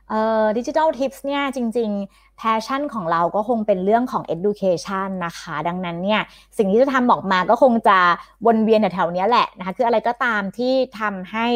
[0.09, 6.21] เอ่อ Digital Tips เนี่ยจริง ๆ passion ของเราก็คงเป็นเรื่องของ education นะคะ ดังนั้นเนี่ย
[6.57, 7.97] สิ่งที่จะทำออกมาก็คงจะ
[8.45, 11.47] วนเวียนแถวๆนี้แหละนะคะคืออะไรก็ตามที่ทำให้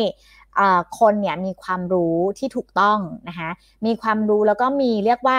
[0.99, 3.49] คนเนี่ยมีความรู้ที่ถูกต้องนะคะ
[3.85, 5.37] มีความรู้แล้วก็มีเรียกว่า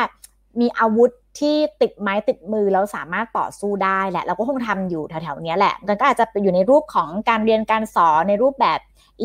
[0.61, 8.78] มีอาวุธที่ติดไม้ติดมือแล้วสามารถต่อสู้ได้แหละ เราก็คงทำอยู่แถวๆนี้แหละมันก็อาจจะอยู่ในรูปของการเรียนการสอนในรูปแบบ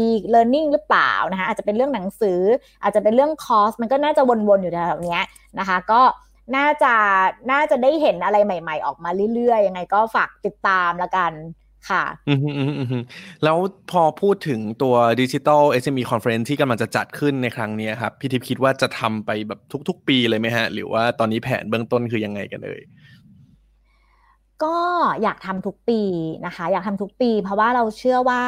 [0.05, 2.41] e-learning หรือเปล่านะคะอาจจะเป็นเรื่องหนังสือ
[2.83, 5.19] อาจจะเป็นเรื่องคอร์สมันก็น่าจะวนๆอยู่แถวๆนี้
[5.59, 6.01] นะคะก็
[6.55, 6.93] น่าจะ
[7.51, 11.33] น่าจะได้เห็นอะไรใหม่ ๆ ออกมาเรื่อยๆ ยังไงก็ฝากติดตามละกัน
[11.89, 12.03] ค่ะ
[13.43, 13.57] แล้ว
[13.91, 22.81] พอพูดถึงตัวดิจิ t a ล SME Conference ที่กำลังจะจัดขึ้นในครั้งนี้ครับ พี่ทิพย์คิดว่าจะทำไปแบบทุก ๆ ปีเลยไหมฮะ หรือว่าตอนนี้แผนเบื้องต้นคือยังไงกันเลย
[24.63, 24.77] ก็
[25.23, 26.01] อยากทำทุกปี
[26.45, 28.43] นะคะ อยากทำทุกปี เพราะว่าเราเชื่อว่า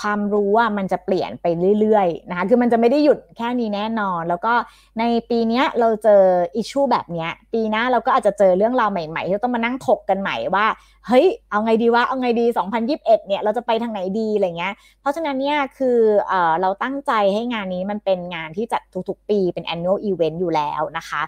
[0.00, 1.46] ความรู้อะมันจะเปลี่ยนไป
[1.80, 4.52] เรื่อยๆนะคะคือมันจะไม่ได้หยุดแค่นี้แน่นอน แล้วก็
[4.98, 6.22] ในปีนี้เราเจอ
[6.56, 10.66] อิชชูแบบนี้ปีหน้าเราก็อาจจะเจอเรื่องราวใหม่ๆที่ต้องมานั่งถกกันใหม่ว่า
[11.06, 12.46] เฮ้ย เอาไงดีวะเอาไงดี
[12.86, 21.22] 2021เนี่ยเราจะไปทางไหนดีอะไรเงี้ยเพราะฉะนั้นเนี่ยคือเออเราตั้งใจให้งานนี้มันเป็นงานที่จัดทุกๆ ปีเป็น annual event อยู่แล้วนะคะ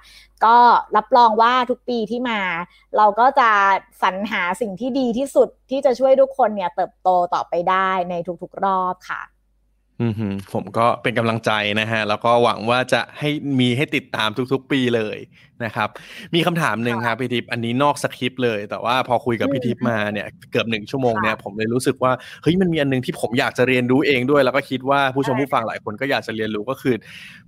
[0.45, 0.57] ก็
[0.97, 2.41] รับรองว่าทุกปีที่มา
[2.97, 3.51] เราก็จะ
[4.03, 9.23] สรรหาสิ่งที่ดีที่สุดที่จะช่วยทุกคนเนี่ยเติบโตต่อไปได้ในทุกๆรอบค่ะ
[10.01, 10.09] อื
[10.53, 15.19] ผมก็เป็นกำลังใจนะฮะ แล้วก็หวังว่าจะให้มีให้ติดตามทุกๆปีเลย
[15.67, 15.89] นะครับ
[16.35, 26.95] มีคำถามหนึ่งครับพี่ทิพย์อันนี้นอกสคริปต์เลย แต่ว่าพอคุยกับพี่ทิพย์มาเนี่ยเกือบหนึ่งชั่วโมงเนี่ยผมเลยรู้สึกว่าเฮ้ยมันมีอันหนึงที่ผมอยากจะเรียนรู้เองด้วย แล้วก็คิดว่าผู้ชมผู้ฟังหลายคนก็อยากจะเรียนรู้ก็คือ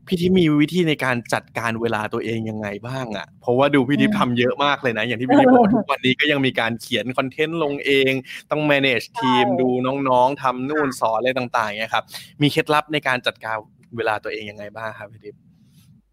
[0.06, 8.12] พี่ทิพย์มีวิธีในการจัดการเวลาตัวเองยังไงบ้างอะเพราะว่าดูพี่ทิพย์ทำเยอะมากเลยนะ อย่างที่พี่ทิพย์บอกทุกวันนี้ก็ยังมีการเขียนคอนเทนต์ลงเอง
[8.50, 9.68] ต้อง manage ทีมดู
[10.08, 12.04] น้องๆทำนู่นสอนอะไรต่างๆเนี่ยครับ
[12.42, 13.56] มีเคล็ดลับในการจัดการ
[13.96, 15.40] เวลาตัวเองยังไงบ้างครับพี่ทิพย์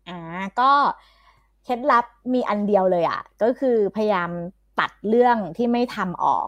[0.10, 0.20] อ่า
[0.60, 0.72] ก็
[1.66, 4.30] เคล็ดลับมีอันเดียวเลยอะ ก็คือพยายาม
[4.80, 6.48] ตัดเรื่องที่ไม่ทำออก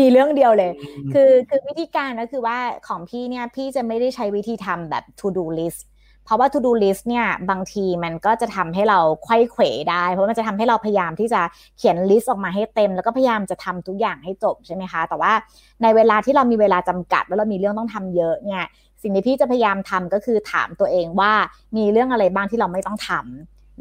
[0.00, 0.72] มีเรื่องเดียวเลย
[1.12, 2.58] คือคือวิธีการก็คือว่า
[2.88, 5.80] ของพี่เนี่ยพี่จะไม่ได้ใช้วิธีทำแบบ to do list
[6.24, 11.40] เพราะว่า to do list เนี่ยบางทีมันก็จะทำให้เราไขว้เขวได้ เพราะมันจะทำให้เราพยายามที่จะ
[11.78, 15.32] เขียน list ออกมาให้เต็ม แล้วก็พยายามจะทำทุกอย่างให้จบใช่ไหมคะ แต่ว่า
[15.82, 18.64] ในเวลาที่เรามีเวลาจำกัด แล้วเรามีเรื่องต้องทำเยอะเนี่ย
[19.02, 21.32] สิ่งที่พี่จะพยายามทำก็คือถามตัวเองว่า
[21.76, 23.22] มีเรื่องอะไรบ้างที่เราไม่ต้องทำ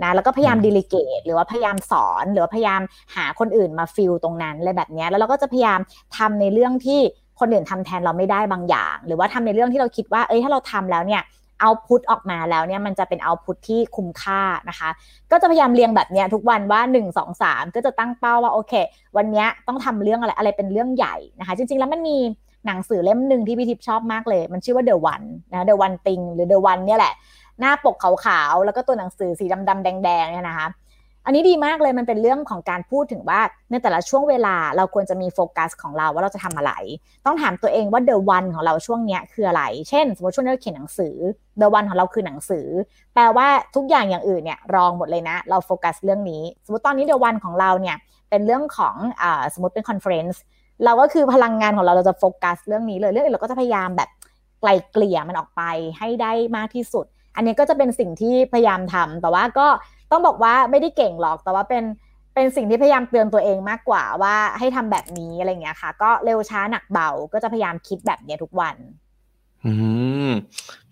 [0.04, 2.82] นะแล้วก็พยายาม delegate หรือว่าพยายามสอนหรือว่าพยายาม
[3.16, 5.80] หาคนอื่นมา fill ตรงนั้นอะไรแบบนี้แล้วเราก็จะพยายาม
[6.18, 7.00] ทำในเรื่องที่
[7.40, 11.24] คนอื่นทำแทนเราไม่ได้บางอย่าง หรือว่าทำในเรื่องที่เราคิดว่า เอ้ยถ้าเราทำแล้วเนี่ย
[11.62, 14.90] เอาพุตออกมาแล้วเนี่ยมันจะเป็นเอาพุตที่คุ้มค่านะคะ
[15.32, 18.74] ก็จะพยายามเรียงแบบเนี้ยทุกวันว่า 1 2 3 ก็จะตั้งเป้าว่าโอเค
[19.18, 22.18] วันนี้ต้องทำเรื่องอะไรอะไรเป็นเรื่องใหญ่นะคะ จริง ๆ แล้วมันมี
[22.66, 27.14] หนังสือเล่มหนึ่งที่พี่ทิพย์ชอบมากเลย มันชื่อว่า The One นะ The One Thing หรือ The One เนี่ยแหละ
[27.62, 30.68] หน้าปกขาวๆแล้วก็ตัวหนังสือสีดำๆแดงๆเนี่ยนะคะ
[31.26, 33.40] อันนี้ดีมากเลยมันเป็นเรื่องของการพูดถึงว่า
[33.72, 36.72] ในแต่ละช่วงเวลาเราควรจะมีโฟกัสของเราว่าเราจะทำอะไร
[37.26, 41.16] ต้องถามตัวเองว่า the one ของเราช่วงเนี้ยคืออะไร เช่น สมมติช่วงนี้เราเขียนหนังสือ
[41.62, 42.68] the one ของเราคือหนังสือ
[43.14, 47.98] แปลว่าทุกอย่างอย่างอื่นเนี่ยรองหมดเลยนะ เราโฟกัสเรื่องนี้ สมมติตอนนี้ the one ของเราเนี่ย
[48.30, 50.38] เป็นเรื่องของอสมมติเป็น conference
[50.86, 54.10] เราก็คือพลังงานของเราเราจะโฟกัสเรื่องนี้เลยเรื่องอื่นเราก็จะพยายามแบบ
[54.62, 55.62] ไกลเกลี่ยมันออกไป
[56.00, 57.06] ให้ได้มากที่สุด
[57.36, 59.68] อันนี้ก็จะเป็นสิ่งที่พยายามทำแต่ว่าก็
[60.12, 61.84] ต้องบอกว่าไม่ได้เก่งหรอก แต่ว่าเป็น
[62.36, 68.76] เป็นสิ่งที่พยายามเตือนตัวเองมากกว่าว่าให้ทำแบบนี้อะไรเงี้ยค่ะ ก็เร็วช้าหนักเบาก็จะพยายามคิดแบบนี้ทุกวัน
[69.66, 69.74] อื
[70.30, 70.32] ม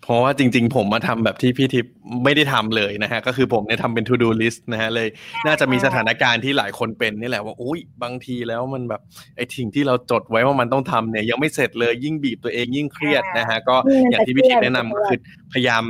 [0.02, 1.92] เพราะว่าจริง ๆ ผมมาทำแบบที่พี่ทิพย์
[2.24, 5.08] ไม่ได้ทำเลยนะฮะ ก็คือผมเนี่ยทำเป็น to do list นะฮะเลย
[5.46, 9.00] น่าจะมีสถานการณ์ที่หลายคนเป็นนี่แหละว่าอุ้ยบางทีแล้วมันแบบ
[9.36, 15.82] ไอ้สิ่งที่เราจดไว้ว่ามันต้องทำเนี่ยยังไม่เสร็จเลยยิ่งบีบตัวเองยิ่งเครียดนะฮะก็อืมอย่างที่พี่ทิพย์แนะนำมันก็จะเครียดคือพยายาม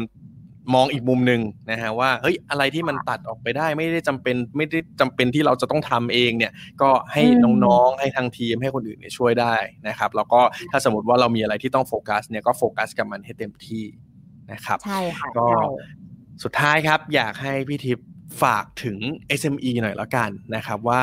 [0.75, 1.41] มองอีกมุมหนึ่ง
[1.71, 6.53] นะฮะว่าเฮ้ยอะไรที่มันตัดออกไปได้ไม่ได้จำเป็นไม่ได้จำเป็นที่เราจะต้องทำเองเนี่ย
[6.83, 9.55] ก็ให้อืมน้องๆให้ทางทีมให้คนอื่นเนี่ยช่วยได้
[9.89, 10.41] นะครับแล้วก็
[10.71, 13.85] ถ้าสมมติว่าเรามีอะไรที่ต้องโฟกัสเนี่ยก็โฟกัสกับมันให้เต็มที่
[14.53, 15.65] นะครับใช่ค่ะก็ใช่
[16.43, 18.07] สุดท้ายครับ อยากให้พี่ทิพย์
[18.43, 18.99] ฝากถึง
[19.41, 21.03] SME หน่อยแล้วกันนะครับว่า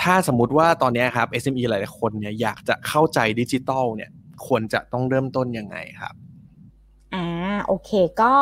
[0.00, 4.10] ถ้าสมมุติว่าตอนเนี้ยครับ SME หลายๆคนเนี่ยอยากจะเข้าใจดิจิตอลเนี่ย
[4.46, 6.14] ควรจะต้องเริ่มต้นยังไงครับ
[7.14, 7.24] อ่า
[7.66, 7.90] โอเค
[8.20, 8.32] ก็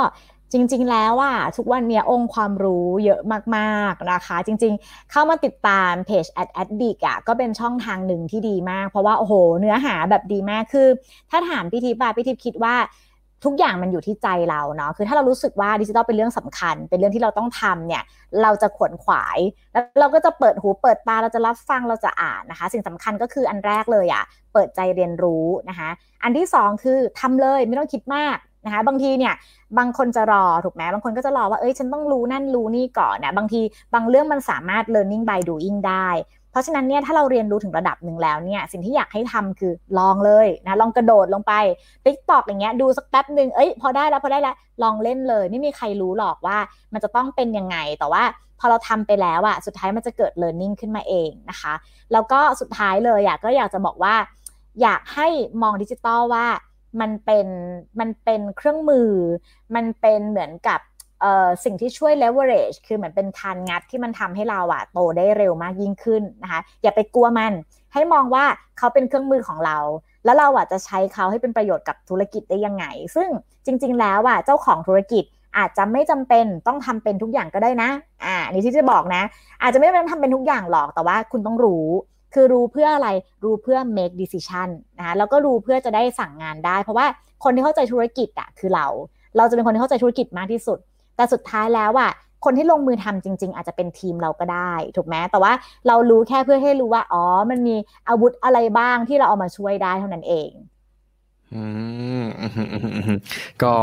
[0.53, 3.21] จริง ๆ แล้วอะทุกวันเนี้ยองค์ความรู้เยอะ
[3.57, 10.89] มากๆนะคะ จริง ๆ เข้ามาติดตามเพจ ad addict อะก็เป็นช่องทางหนึ่งที่ดีมาก เพราะว่าโอ้โห เนื้อหาแบบดีมากคือ
[11.31, 12.77] ถ้าถามพี่ทิพย์อะพี่ทิพย์คิดว่า
[13.45, 18.03] ทุกอย่างมันอยู่ที่ใจเราเนาะ คือถ้าเรารู้สึกว่าดิจิทัลเป็นเรื่องสำคัญ เป็นเรื่องที่เราต้องทำเนี่ย
[18.43, 19.39] เราจะขวนขวาย
[19.73, 25.89] แล้วเราก็จะเปิดหูเปิดตา เราจะรับฟัง เราจะอ่านนะคะ สิ่งสำคัญก็คืออันแรกเลยอะเปิดใจเรียนรู้นะคะ
[26.23, 29.35] อันที่สองคือทำเลยไม่ต้องคิดมาก นะคะบางทีเนี่ย
[29.79, 33.61] บางคนจะรอถูกไหมบางคนก็จะรอว่าเอ้ยฉันต้องรู้นั่นรู้นี่ก่อนนะบางที
[33.95, 36.09] บางเรื่องมันสามารถ learning by doing ได้
[36.51, 41.53] เพราะฉะนั้นเนี่ยถ้าเราเรียนรู้ถึงระดับหนึ่งแล้วเนี่ยสิ่งที่อยากให้ทำคือลองเลยนะลองกระโดดลงไป
[42.05, 46.59] ติ๊กตอกอย่างเงี้ยดูสักแป๊บหนึ่งเอ้ยพอได้แล้วพอได้แล้วลองเล่นเลย ไม่มีใครรู้หรอกว่า
[46.93, 48.23] มันจะต้องเป็นยังไงแต่ว่า
[48.59, 51.75] พอเราทำไปแล้วอะสุดท้ายมันจะเกิด learning ขึ้นมาเองนะคะ
[52.13, 54.15] แล้วก็สุดท้ายเลยอะก็อยากจะบอกว่า
[54.83, 55.29] อยากให้
[55.63, 56.47] มองดิจิตอลว่า
[57.01, 57.47] มันเป็น
[58.01, 59.11] มันเป็นเครื่องมือ
[59.75, 60.81] มันเป็นเหมือนกับ
[61.65, 67.53] สิ่งที่ช่วย leverage คือเหมือนเป็นคานงัดที่มันทำให้เราอะโตได้เร็วมากยิ่งขึ้นนะคะ อย่าไปกลัวมัน
[67.95, 68.45] ให้มองว่า
[68.79, 69.79] เขาเป็นเครื่องมือของเรา
[70.25, 72.85] แล้วเราอะจะใช้เขาให้เป็นประโยชน์กับธุรกิจได้ยังไง
[73.15, 73.29] ซึ่ง
[73.67, 75.25] จริง ๆ แล้วอะเจ้าของธุรกิจ
[75.59, 77.91] อาจจะไม่จำเป็นต้องทำเป็นทุกอย่างก็ได้นะ
[78.25, 79.23] อ่านนี่ที่จะบอกนะ
[79.63, 81.87] อาจจะไม่จำเป็นต้องทำเป็นทุกอย่างหรอก แต่ว่าคุณต้องรู้
[82.35, 83.09] คือรู้เพื่ออะไร
[83.45, 84.69] รู้เพื่อ make decision
[84.99, 87.07] นะคะแล้วก็รู้เพื่อจะได้สั่งงานได้ เพราะว่า
[87.45, 88.87] คนที่เข้าใจธุรกิจอะคือเรา
[89.37, 90.79] เราจะเป็นคนที่เข้าใจธุรกิจมากที่สุด
[91.17, 92.11] แต่สุดท้ายแล้วอะ
[92.45, 95.53] คนที่ลงมือทำจริง ๆ อาจจะเป็นทีมเราก็ได้ ถูกไหมแต่ว่า
[95.89, 97.77] เรารู้แค่เพื่อให้รู้ว่า อ๋อ มันมี
[98.09, 100.51] อาวุธอะไรบ้างที่เราเอามาช่วยได้เท่านั้นเอง
[101.57, 101.65] อื
[102.23, 102.25] ม
[103.63, 103.75] ก็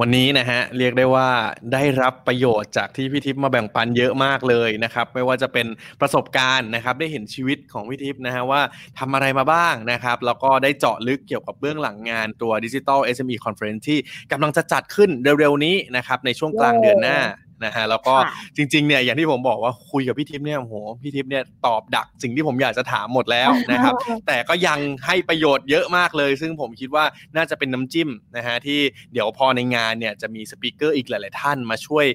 [0.00, 1.28] วันนี้นะฮะเรียกได้ว่า
[1.72, 5.66] ได้รับประโยชน์จากที่พี่ทิพย์มาแบ่งปันเยอะมากเลยนะครับ ไม่ว่าจะเป็น
[6.00, 8.60] ประสบการณ์นะครับ ได้เห็นชีวิตของพี่ทิพย์นะฮะว่า
[8.98, 13.98] ทำอะไรมาบ้างนะครับ แล้วก็ได้เจาะลึกเกี่ยวกับเบื้องหลังงานตัว Digital SME Conference ที่
[14.32, 17.18] กำลังจะจัดขึ้นเร็วๆนี้นะครับ ในช่วงกลางเดือนหน้า
[17.64, 23.94] นะฮะแล้วก็ค่ะจริงๆเนี่ยอย่างที่ผมบอกว่าคุยกับพี่ทิพย์เนี่ยโอ้โหพี่ทิพย์เนี่ยตอบดักสิ่งที่ผมอยากจะถามหมดแล้วนะครับ
[24.26, 27.04] แต่ก็ยังให้ประโยชน์เยอะมากเลย ซึ่งผมคิดว่า
[27.36, 28.80] น่าจะเป็นน้ำจิ้มนะฮะที่
[29.12, 32.06] เดี๋ยวพอในงานเนี่ยจะมีสปีกเกอร์อีกหลาย ๆ ท่านมาช่วย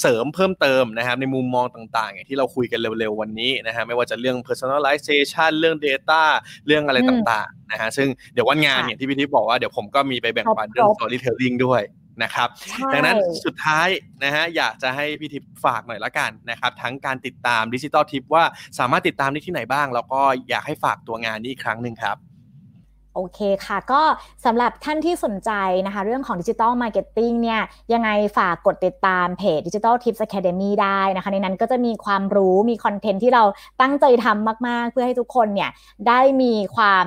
[0.00, 6.22] เสริมเพิ่มเติมนะครับในมุมมองต่างๆอย่างที่เราคุยกันเร็วๆวันนี้นะฮะไม่ว่าจะเรื่อง personalization เรื่อง data
[6.66, 11.82] เรื่องอะไรอืมต่างๆนะฮะซึ่งเดี๋ยววันงานค่ะเนี่ยที่พี่ทิพย์บอกว่าเดี๋ยวผมก็มีไปแบ่งปันครบเรื่องครบ storytelling ด้วย
[12.22, 13.88] นะครับใช่ดังนั้นสุดท้าย
[14.24, 18.44] นะฮะอยากจะให้พี่ทิพย์ฝากหน่อยละกันนะครับ ทั้งการติดตามดิจิ t a ลทิปว่า
[18.78, 22.16] สามารถติดตามได้ที่ไหนบ้าง แล้วก็อยากให้ฝากตัวงานนี้อีกครั้งหนึ่งครับ
[23.14, 24.02] โอเคค่ะ ก็
[24.44, 25.50] สำหรับท่านที่สนใจ
[25.86, 27.60] นะคะ เรื่องของดิจิ t a ลมาร์เก็ตติ้งเนี่ย
[27.92, 33.44] ยังไงฝากกดติดตามเพจ Digital Tips Academy ได้นะคะ ในนั้นก็จะมีความรู้มี content ที่เรา
[33.80, 35.70] ตั้งใจทำมาก ๆ เพื่อให้ทุกคนเนี่ย
[36.08, 37.04] ได้มีความ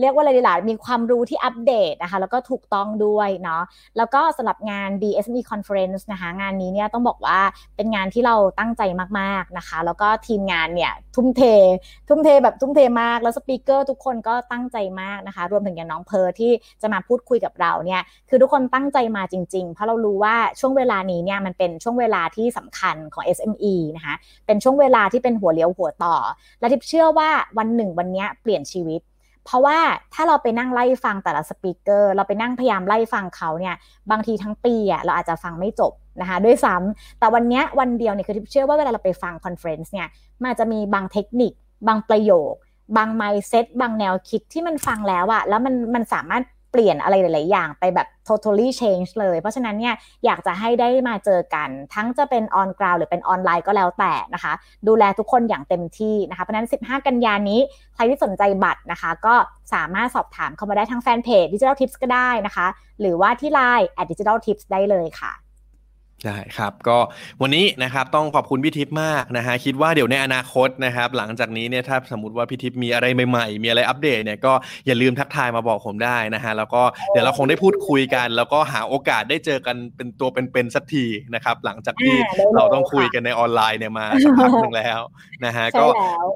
[0.00, 3.62] เรียกว่าอะไรดีล่ะมีความรู้ที่อัปเดตนะคะ แล้วก็ถูกต้องด้วยเนาะ
[3.96, 7.38] แล้วก็สำหรับงาน DSME Conference นะคะ งานนี้เนี่ยต้องบอกว่า
[7.76, 8.82] เป็นงานที่เราตั้งใจ
[9.18, 11.42] มาก ๆ นะคะ แล้วก็ทีมงานเนี่ยทุ่มเท
[12.08, 24.14] ทุ่มเทแบบทุ่มเทมากแล้วสปีกเกอร์ทุกคนก็ตั้งใจมากนะคะรวมถึงอย่างน้องเพร์ที่จะมาพูดคุยกับเราเนี่ยคือทุกคนตั้งใจมาจริง ๆ เพราะเรารู้ว่าช่วงเวลานี้เนี่ยมันเป็นช่วงเวลาที่สำคัญของ SME นะคะ
[24.46, 26.16] เป็นช่วงเวลาที่เป็นหัวเลี้ยวหัวต่อ
[26.60, 29.02] และทิพย์เชื่อว่าวันหนึ่งวันนี้เปลี่ยนชีวิต
[29.44, 29.78] เพราะว่า
[30.14, 33.74] ถ้าเราไปนั่งไล่ฟังแต่ละสปีกเกอร์ เราไปนั่งพยายามไล่ฟังเขาเนี่ย
[34.10, 40.08] บางทีทั้งปีอะเราอาจจะฟังไม่จบนะคะด้วยซ้ำแต่วันนี้วันเดียวเนี่ยคือทิพย์เชื่อว่าเวลาเราไปฟัง conference เนี่ย
[40.40, 41.52] มันอาจจะมีบางเทคนิค
[41.88, 42.54] บางประโยค
[42.96, 54.52] บาง mindset บางแนวคิดที่มันฟังแล้วอะแล้วมันมันสามารถเปลี่ยนอะไรหลาย ๆ อย่างไปแบบ totally change เลย เพราะฉะนั้นเนี่ยอยากจะให้ได้มาเจอกัน ทั้งจะเป็น on ground หรือเป็นออนไลน์ก็แล้วแต่นะคะ
[54.88, 57.60] ดูแลทุกคนอย่างเต็มที่นะคะ เพราะฉะนั้น 15 กันยานี้
[57.94, 59.34] ใครที่สนใจบัตรนะคะ ก็
[59.74, 62.66] สามารถสอบถามเข้ามาได้ทางแฟนเพจ Digital Tips ก็ได้นะคะ
[63.00, 65.32] หรือว่าที่ Line at Digital Tips ได้เลยค่ะ
[66.26, 66.98] ได้ครับก็
[67.42, 74.52] วันนี้นะครับต้องขอบคุณพี่ทิพย์มากนะฮะคิดว่าเดี๋ยวในอนาคตนะครับหลังจากนี้เนี่ยถ้าสมมติว่าพี่ทิพย์มีอะไรใหม่ๆ มีอะไรอัปเดตเนี่ยก็
[74.86, 81.04] อย่าลืมทักทายมาบอกผมได้นะฮะแล้วก็เดี๋ยวเราคงได้พูดคุยกัน แล้วก็หาโอกาสได้เจอกันเป็นตัวเป็นๆสักที
[81.34, 85.00] นะครับหลังจากที่อ่าได้เลยเราต้องคุยกันในออนไลน์เนี่ยมาสักพักหนึ่งแล้ว
[85.44, 86.28] นะฮะใช่ก็แล้ว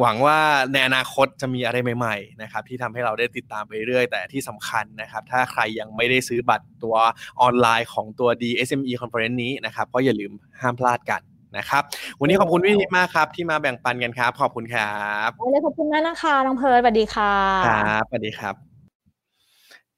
[0.00, 0.38] หวังว่า
[0.72, 6.96] ในอนาคตจะมีอะไรใหม่ๆนะครับที่ทำให้เราได้ติดตามไปเรื่อยแต่ที่สำคัญนะครับ ถ้าใครยังไม่ได้ซื้อบัตรตัว
[7.40, 11.20] ออนไลน์ของตัว DSME Conference นี้นะครับก็อย่าลืมห้ามพลาดกัน
[11.58, 11.82] นะครับ
[12.20, 17.34] วันนี้ขอบคุณพี่ทิพย์มากครับ ที่มาแบ่งปันกันครับ ขอบคุณครับได้เลยขอบคุณมากนะคะน้องเพิร์ดสวัสดีค่ะ
[17.66, 18.69] ครับสวัสดีครับ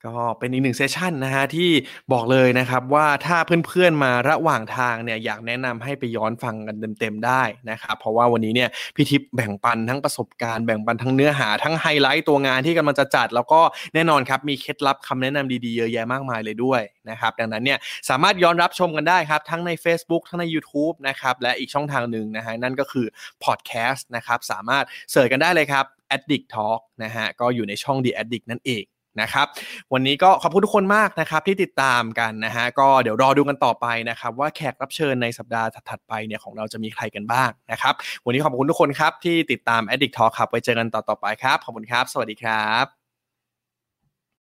[0.07, 1.71] ก็เป็นอีกหนึ่งเซสชันนะฮะที่
[2.13, 3.37] บอกเลยนะครับว่าถ้า
[3.67, 13.61] เพื่อนๆมาระหว่างทางเนี่ยอยากแนะนำให้ไปย้อนฟังกันเต็มๆได้นะครับเพราะว่าวันนี้เนี่ยพี่ทิพย์แบ่งปันทั้งประสบการณ์แบ่งปันทั้งเนื้อหาทั้งไฮไลท์ตัวงานที่กำลังจะจัด แล้วก็
[13.95, 16.81] แน่นอนครับมีเคล็ดลับคำแนะนำดีๆเยอะแยะมากมายเลยด้วย
[17.11, 17.79] นะครับดังนั้นเนี่ย
[18.09, 23.07] สามารถย้อนรับชมกันได้ครับทั้งใน Facebook ทั้งใน YouTube นะครับและอีกช่องทางหนึ่งนะฮะนั่นก็คือ
[23.45, 25.85] พอดแคสต์นะครับสามารถเสิร์ชกันได้เลยครับ
[26.17, 28.85] Addict Talk นะฮะก็อยู่ในช่อง The Addict นั่นเอง
[29.21, 29.47] นะครับ
[29.93, 37.95] วันนี้ก็ขอบคุณทุกคนมากนะครับที่ติดตามกันนะฮะก็เดี๋ยวรอดูกันต่อไปนะครับว่าแขกรับเชิญในสัปดาห์ถัดไปเนี่ยของเราจะมีใครกันบ้างนะครับ
[38.25, 43.02] วันนี้ขอบคุณทุกคนครับที่ติดตาม Addict Talk ครับไว้เจอกันต่อๆไปครับขอบคุณครับ สวัสดีครับ